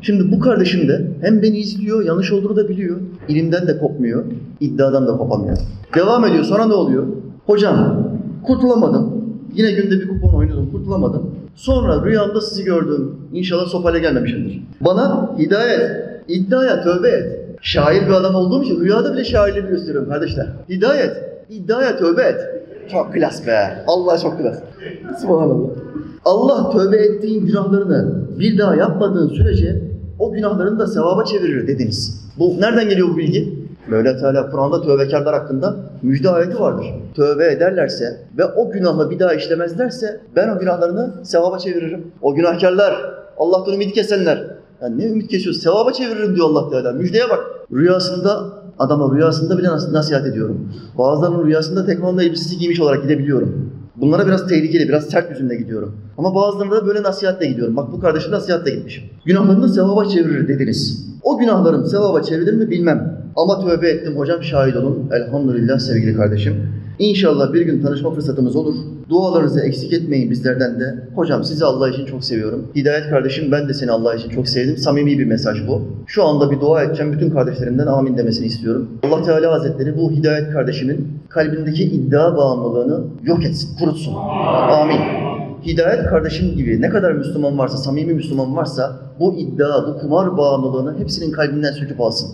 [0.00, 2.96] Şimdi bu kardeşim de hem beni izliyor, yanlış olduğunu da biliyor.
[3.28, 4.24] İlimden de kopmuyor,
[4.60, 5.56] iddiadan da kopamıyor.
[5.94, 6.44] Devam ediyor.
[6.44, 7.06] Sonra ne oluyor?
[7.46, 8.08] Hocam
[8.46, 9.24] kurtulamadım.
[9.54, 11.37] Yine günde bir kupon oynadım, kurtulamadım.
[11.58, 13.16] Sonra rüyamda sizi gördüm.
[13.32, 14.62] İnşallah sopayla gelmemişimdir.
[14.80, 15.80] Bana hidayet,
[16.28, 17.40] iddiaya tövbe et.
[17.60, 20.46] Şair bir adam olduğum için rüyada bile şairliğimi gösteriyorum kardeşler.
[20.68, 21.16] Hidayet,
[21.50, 22.40] iddiaya tövbe et.
[22.92, 23.84] Çok klas be.
[23.86, 24.58] Allah çok klas.
[25.20, 25.68] Subhanallah.
[26.24, 29.82] Allah tövbe ettiğin günahlarını bir daha yapmadığın sürece
[30.18, 32.28] o günahlarını da sevaba çevirir dediniz.
[32.38, 33.67] Bu nereden geliyor bu bilgi?
[33.90, 36.86] Mevla Teala Kur'an'da tövbekarlar hakkında müjde ayeti vardır.
[37.14, 42.06] Tövbe ederlerse ve o günahla bir daha işlemezlerse ben o günahlarını sevaba çeviririm.
[42.22, 42.94] O günahkarlar,
[43.38, 44.44] Allah'tan ümit kesenler.
[44.82, 45.62] Yani ne ümit kesiyoruz?
[45.62, 46.92] Sevaba çeviririm diyor Allah Teala.
[46.92, 47.40] Müjdeye bak.
[47.72, 48.40] Rüyasında
[48.78, 50.72] adama rüyasında bile nas- nasihat ediyorum.
[50.98, 53.72] Bazılarının rüyasında tekvando elbisesi giymiş olarak gidebiliyorum.
[53.96, 55.96] Bunlara biraz tehlikeli, biraz sert yüzümle gidiyorum.
[56.18, 57.76] Ama bazılarına da böyle nasihatle gidiyorum.
[57.76, 59.04] Bak bu kardeşim nasihatle gitmişim.
[59.24, 61.08] Günahlarını sevaba çevirir dediniz.
[61.22, 63.17] O günahlarım sevaba çevrilir mi bilmem.
[63.38, 65.10] Ama tövbe ettim hocam şahit olun.
[65.12, 66.54] Elhamdülillah sevgili kardeşim.
[66.98, 68.74] İnşallah bir gün tanışma fırsatımız olur.
[69.08, 70.94] Dualarınızı eksik etmeyin bizlerden de.
[71.14, 72.66] Hocam sizi Allah için çok seviyorum.
[72.76, 74.76] Hidayet kardeşim ben de seni Allah için çok sevdim.
[74.76, 75.82] Samimi bir mesaj bu.
[76.06, 77.12] Şu anda bir dua edeceğim.
[77.12, 78.88] Bütün kardeşlerimden amin demesini istiyorum.
[79.02, 84.14] Allah Teala Hazretleri bu Hidayet kardeşimin kalbindeki iddia bağımlılığını yok etsin, kurutsun.
[84.14, 85.27] Amin.
[85.66, 90.98] Hidayet kardeşim gibi ne kadar Müslüman varsa, samimi Müslüman varsa bu iddia, bu kumar bağımlılığını
[90.98, 92.30] hepsinin kalbinden söküp alsın.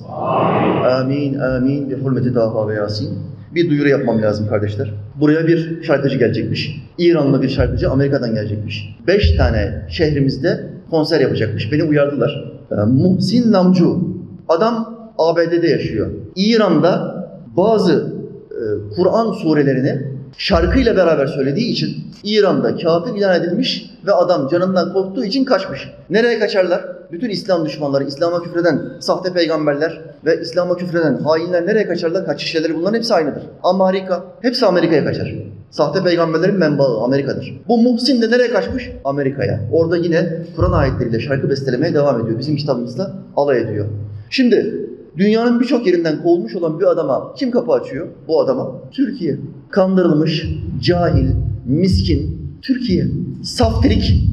[1.01, 1.91] Amin, amin.
[1.91, 3.19] Bi hurmeti Daha ve Yasin.
[3.55, 4.95] Bir duyuru yapmam lazım kardeşler.
[5.21, 6.83] Buraya bir şarkıcı gelecekmiş.
[6.99, 8.97] İranlı bir şarkıcı Amerika'dan gelecekmiş.
[9.07, 11.73] Beş tane şehrimizde konser yapacakmış.
[11.73, 12.55] Beni uyardılar.
[12.71, 14.01] Ee, Muhsin Namcu.
[14.49, 16.11] Adam ABD'de yaşıyor.
[16.37, 17.25] İran'da
[17.57, 18.15] bazı
[18.51, 18.61] e,
[18.97, 20.03] Kur'an surelerini
[20.39, 25.89] şarkıyla beraber söylediği için İran'da kafir ilan edilmiş ve adam canından korktuğu için kaçmış.
[26.11, 26.85] Nereye kaçarlar?
[27.13, 32.27] Bütün İslam düşmanları, İslam'a küfreden sahte peygamberler ve İslam'a küfreden hainler nereye kaçarlar?
[32.27, 33.43] Kaçış yerleri bunların hepsi aynıdır.
[33.63, 35.35] Amerika, hepsi Amerika'ya kaçar.
[35.71, 37.61] Sahte peygamberlerin menbaı Amerika'dır.
[37.69, 38.91] Bu Muhsin de nereye kaçmış?
[39.05, 39.61] Amerika'ya.
[39.73, 42.39] Orada yine Kur'an ayetleriyle şarkı bestelemeye devam ediyor.
[42.39, 43.87] Bizim kitabımızda alay ediyor.
[44.31, 44.87] Şimdi
[45.19, 48.07] Dünyanın birçok yerinden kovulmuş olan bir adama kim kapı açıyor?
[48.29, 49.39] Bu adama Türkiye.
[49.71, 50.47] Kandırılmış,
[50.83, 51.27] cahil,
[51.67, 53.07] miskin Türkiye.
[53.43, 54.25] Saftirik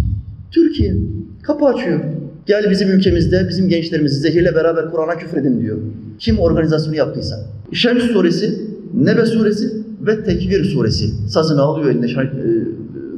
[0.51, 0.95] Türkiye.
[1.43, 1.99] Kapı açıyor.
[2.45, 5.77] Gel bizim ülkemizde bizim gençlerimizi zehirle beraber Kur'an'a küfredin diyor.
[6.19, 7.35] Kim organizasyonu yaptıysa.
[7.71, 8.61] Şems suresi,
[8.93, 9.71] Nebe suresi
[10.01, 11.29] ve Tekvir suresi.
[11.29, 12.51] Sazını alıyor eline şarkı, e,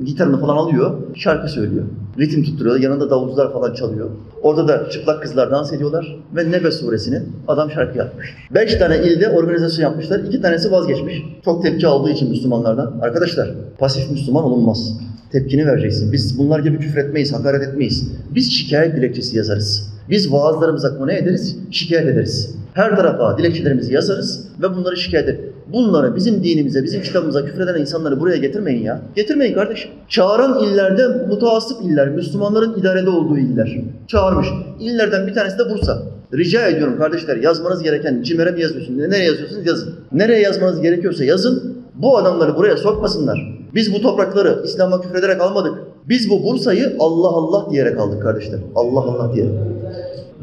[0.05, 1.83] gitarını falan alıyor, şarkı söylüyor.
[2.19, 4.09] Ritim tutturuyor, yanında davulcular falan çalıyor.
[4.41, 8.35] Orada da çıplak kızlar dans ediyorlar ve Nebe suresini adam şarkı yapmış.
[8.53, 11.23] Beş tane ilde organizasyon yapmışlar, iki tanesi vazgeçmiş.
[11.45, 12.93] Çok tepki aldığı için Müslümanlardan.
[13.01, 14.99] Arkadaşlar, pasif Müslüman olunmaz.
[15.31, 16.11] Tepkini vereceksin.
[16.11, 18.11] Biz bunlar gibi küfür etmeyiz, hakaret etmeyiz.
[18.35, 19.93] Biz şikayet dilekçesi yazarız.
[20.09, 22.55] Biz vaazlarımıza konu ederiz, şikayet ederiz.
[22.73, 25.52] Her tarafa dilekçelerimizi yazarız ve bunları şikayet ederiz.
[25.67, 29.01] Bunları bizim dinimize, bizim kitabımıza küfreden insanları buraya getirmeyin ya.
[29.15, 29.91] Getirmeyin kardeşim.
[30.09, 33.79] Çağıran illerde mutaassıp iller, Müslümanların idarede olduğu iller.
[34.07, 34.47] Çağırmış.
[34.79, 36.03] İllerden bir tanesi de Bursa.
[36.33, 38.99] Rica ediyorum kardeşler yazmanız gereken CİMER'e mi yazıyorsunuz?
[38.99, 39.93] Nereye yazıyorsunuz yazın.
[40.11, 41.77] Nereye yazmanız gerekiyorsa yazın.
[41.95, 43.53] Bu adamları buraya sokmasınlar.
[43.75, 45.73] Biz bu toprakları İslam'a küfrederek almadık.
[46.09, 48.59] Biz bu Bursa'yı Allah Allah diyerek aldık kardeşler.
[48.75, 49.53] Allah Allah diyerek.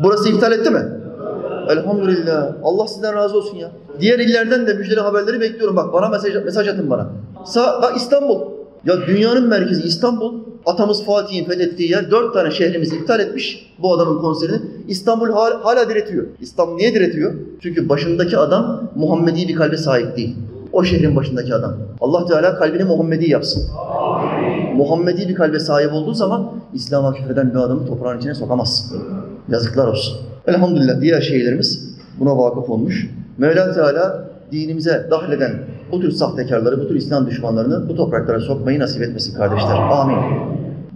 [0.03, 0.83] Burası iptal etti mi?
[1.71, 2.55] Elhamdülillah.
[2.63, 3.71] Allah sizden razı olsun ya.
[4.01, 5.77] Diğer illerden de müjdeli haberleri bekliyorum.
[5.77, 7.11] Bak bana mesaj, mesaj atın bana.
[7.45, 8.41] Sa bak İstanbul.
[8.85, 10.35] Ya dünyanın merkezi İstanbul.
[10.67, 12.11] Atamız Fatih'in fethettiği yer.
[12.11, 14.61] Dört tane şehrimizi iptal etmiş bu adamın konserini.
[14.89, 16.27] İstanbul hala, hala diretiyor.
[16.41, 17.35] İstanbul niye diretiyor?
[17.63, 20.37] Çünkü başındaki adam Muhammedi bir kalbe sahip değil.
[20.73, 21.73] O şehrin başındaki adam.
[22.01, 23.63] Allah Teala kalbini Muhammedi yapsın.
[24.77, 29.03] Muhammedi bir kalbe sahip olduğu zaman İslam'a küfreden bir adamı toprağın içine sokamazsın.
[29.49, 30.17] Yazıklar olsun.
[30.47, 33.11] Elhamdülillah diğer şeylerimiz buna vakıf olmuş.
[33.39, 35.53] Mevla Teala dinimize dahleden
[35.93, 39.77] bu tür sahtekarları, bu tür İslam düşmanlarını bu topraklara sokmayı nasip etmesin kardeşler.
[39.91, 40.17] Amin.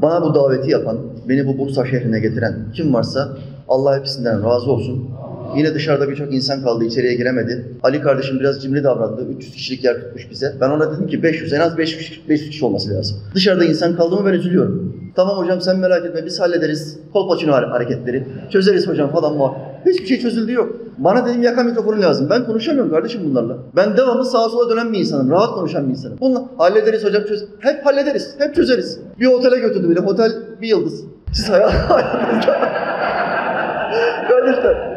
[0.02, 0.96] Bana bu daveti yapan,
[1.28, 3.28] beni bu Bursa şehrine getiren kim varsa
[3.68, 5.08] Allah hepsinden razı olsun.
[5.56, 7.66] Yine dışarıda birçok insan kaldı, içeriye giremedi.
[7.82, 9.26] Ali kardeşim biraz cimri davrandı.
[9.36, 10.52] 300 kişilik yer tutmuş bize.
[10.60, 13.16] Ben ona dedim ki 500, en az 500, 500 kişi olması lazım.
[13.34, 14.94] Dışarıda insan kaldı mı ben üzülüyorum.
[15.16, 16.98] Tamam hocam sen merak etme biz hallederiz.
[17.12, 18.24] Kolpaçino hareketleri.
[18.50, 19.52] Çözeriz hocam falan var.
[19.86, 20.76] Hiçbir şey çözüldü yok.
[20.98, 22.26] Bana dedim yaka mikrofonu lazım.
[22.30, 23.56] Ben konuşamıyorum kardeşim bunlarla.
[23.76, 25.30] Ben devamlı sağa sola dönen bir insanım.
[25.30, 26.18] Rahat konuşan bir insanım.
[26.20, 27.44] Bununla hallederiz hocam çöz.
[27.58, 28.34] Hep hallederiz.
[28.38, 29.00] Hep çözeriz.
[29.20, 30.06] Bir otele götürdü beni.
[30.06, 30.32] Otel
[30.62, 31.04] bir yıldız.
[31.32, 32.52] Siz hayal hayatınızda...
[34.28, 34.93] Kardeşler.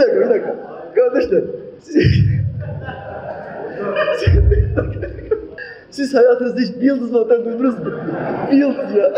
[0.00, 0.56] Bir dakika bir dakika.
[0.94, 1.42] Kardeşler.
[1.80, 2.04] Siz...
[5.90, 7.84] Siz hayatınızda hiç bir yıldızlı otel duydunuz mu?
[8.50, 9.12] Bir yıldız ya.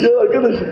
[0.00, 0.66] ya arkadaşım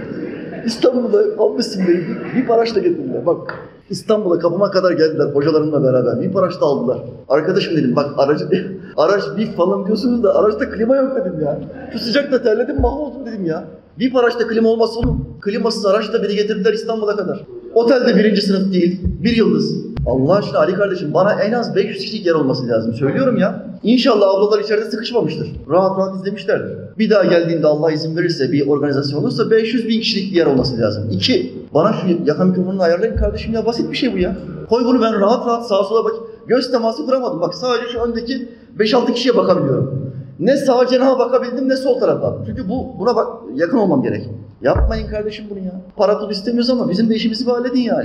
[0.65, 3.27] İstanbul'da almışsın beni bir, bir paraşla getirdiler.
[3.27, 3.59] Bak
[3.91, 6.21] İstanbul'a kapıma kadar geldiler hocalarımla beraber.
[6.21, 6.99] Bir paraşta aldılar.
[7.29, 8.49] Arkadaşım dedim bak aracı,
[8.97, 11.59] araç bir falan diyorsunuz da araçta klima yok dedim ya.
[11.93, 13.65] Şu sıcakta terledim mahvoldum dedim ya.
[13.99, 15.27] Bir paraşta klima olmazsa olur mu?
[15.41, 17.41] Klimasız araçla beni getirdiler İstanbul'a kadar.
[17.75, 19.75] Otelde birinci sınıf değil, bir yıldız.
[20.07, 22.95] Allah aşkına Ali kardeşim bana en az 500 kişilik yer olması lazım.
[22.95, 23.67] Söylüyorum ya.
[23.83, 25.49] İnşallah ablalar içeride sıkışmamıştır.
[25.71, 26.77] Rahat rahat izlemişlerdir.
[26.99, 30.79] Bir daha geldiğinde Allah izin verirse bir organizasyon olursa 500 bin kişilik bir yer olması
[30.79, 31.11] lazım.
[31.13, 34.37] İki, bana şu yaka mikrofonunu ayarlayın kardeşim ya basit bir şey bu ya.
[34.69, 36.13] Koy bunu ben rahat rahat sağa sola bak.
[36.47, 37.41] Göz teması kuramadım.
[37.41, 40.13] Bak sadece şu öndeki 5-6 kişiye bakabiliyorum.
[40.41, 42.37] Ne sağ cenaha bakabildim ne sol tarafa.
[42.47, 44.29] Çünkü bu buna bak yakın olmam gerek.
[44.63, 45.81] Yapmayın kardeşim bunu ya.
[45.97, 48.05] Para pul istemiyoruz ama bizim de işimizi bir halledin yani.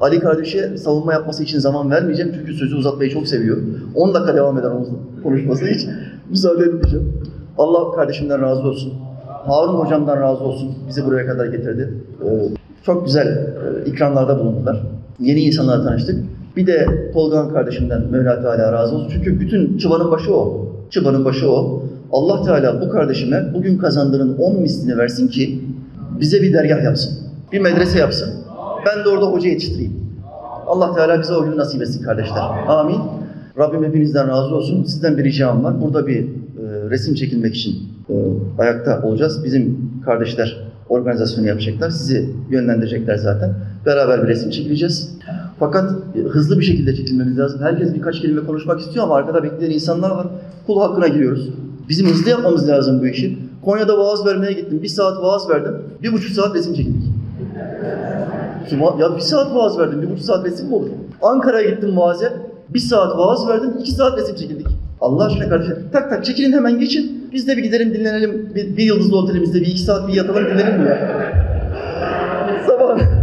[0.00, 3.56] Ali kardeşe savunma yapması için zaman vermeyeceğim çünkü sözü uzatmayı çok seviyor.
[3.94, 5.86] 10 dakika devam eder onun konuşması hiç
[6.30, 7.22] müsaade etmeyeceğim.
[7.58, 8.92] Allah kardeşimden razı olsun.
[9.46, 10.74] Harun hocamdan razı olsun.
[10.88, 11.94] Bizi buraya kadar getirdi.
[12.24, 12.28] Ee,
[12.82, 14.82] çok güzel e, ikramlarda bulundular.
[15.20, 16.24] Yeni insanlarla tanıştık.
[16.56, 19.08] Bir de Tolgan kardeşimden Mevla Teala razı olsun.
[19.12, 20.66] Çünkü bütün çıbanın başı o.
[20.90, 21.82] Çıbanın başı o.
[22.12, 25.60] Allah Teala bu kardeşime bugün kazandığının 10 mislini versin ki
[26.20, 27.18] bize bir dergah yapsın.
[27.52, 28.34] Bir medrese yapsın.
[28.86, 29.92] Ben de orada hoca yetiştireyim.
[30.66, 32.42] Allah Teala bize o günü nasip etsin kardeşler.
[32.68, 33.00] Amin.
[33.58, 34.84] Rabbim hepinizden razı olsun.
[34.84, 35.80] Sizden bir ricam var.
[35.80, 37.74] Burada bir e, resim çekilmek için
[38.08, 38.14] e,
[38.58, 39.44] ayakta olacağız.
[39.44, 40.56] Bizim kardeşler
[40.88, 41.90] organizasyonu yapacaklar.
[41.90, 43.54] Sizi yönlendirecekler zaten.
[43.86, 45.18] Beraber bir resim çekileceğiz.
[45.60, 47.60] Fakat e, hızlı bir şekilde çekilmemiz lazım.
[47.62, 50.26] Herkes birkaç kelime konuşmak istiyor ama arkada bekleyen insanlar var.
[50.66, 51.48] Kul hakkına giriyoruz.
[51.88, 53.38] Bizim hızlı yapmamız lazım bu işi.
[53.64, 54.82] Konya'da vaaz vermeye gittim.
[54.82, 55.72] Bir saat vaaz verdim.
[56.02, 57.02] Bir buçuk saat resim çekildik.
[58.98, 60.88] Ya bir saat vaaz verdim, bir buçuk saat resim mi olur?
[61.22, 62.32] Ankara'ya gittim vaaze,
[62.68, 64.66] bir saat vaaz verdim, iki saat resim çekildik.
[65.00, 67.28] Allah aşkına kardeşler, tak tak çekilin hemen geçin.
[67.32, 70.86] Biz de bir gidelim dinlenelim, bir, bir yıldızlı otelimizde bir iki saat bir yatalım dinlenelim
[70.86, 70.98] ya.
[72.66, 73.19] Sabah...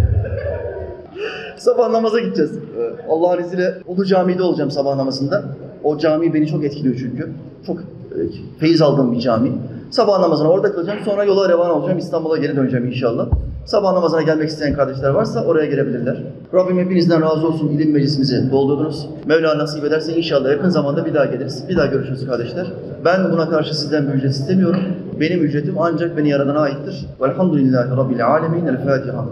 [1.58, 2.52] sabah namaza gideceğiz.
[2.52, 5.44] Ee, Allah'ın izniyle Ulu Camii'de olacağım sabah namazında.
[5.84, 7.32] O cami beni çok etkiliyor çünkü.
[7.68, 8.20] Çok e,
[8.60, 9.52] feyiz aldığım bir cami.
[9.92, 11.00] Sabah namazına orada kılacağım.
[11.06, 11.98] Sonra yola revan olacağım.
[12.00, 13.28] İstanbul'a geri döneceğim inşallah.
[13.66, 16.24] Sabah namazına gelmek isteyen kardeşler varsa oraya gelebilirler.
[16.54, 17.68] Rabbim hepinizden razı olsun.
[17.70, 19.08] İlim meclisimizi doldurdunuz.
[19.26, 21.64] Mevla nasip ederse inşallah yakın zamanda bir daha geliriz.
[21.70, 22.68] Bir daha görüşürüz kardeşler.
[23.06, 24.82] Ben buna karşı sizden bir ücret istemiyorum.
[25.20, 27.06] Benim ücretim ancak beni yaradana aittir.
[27.22, 28.66] Velhamdülillahi Rabbil alemin.
[28.66, 29.26] El Fatiha.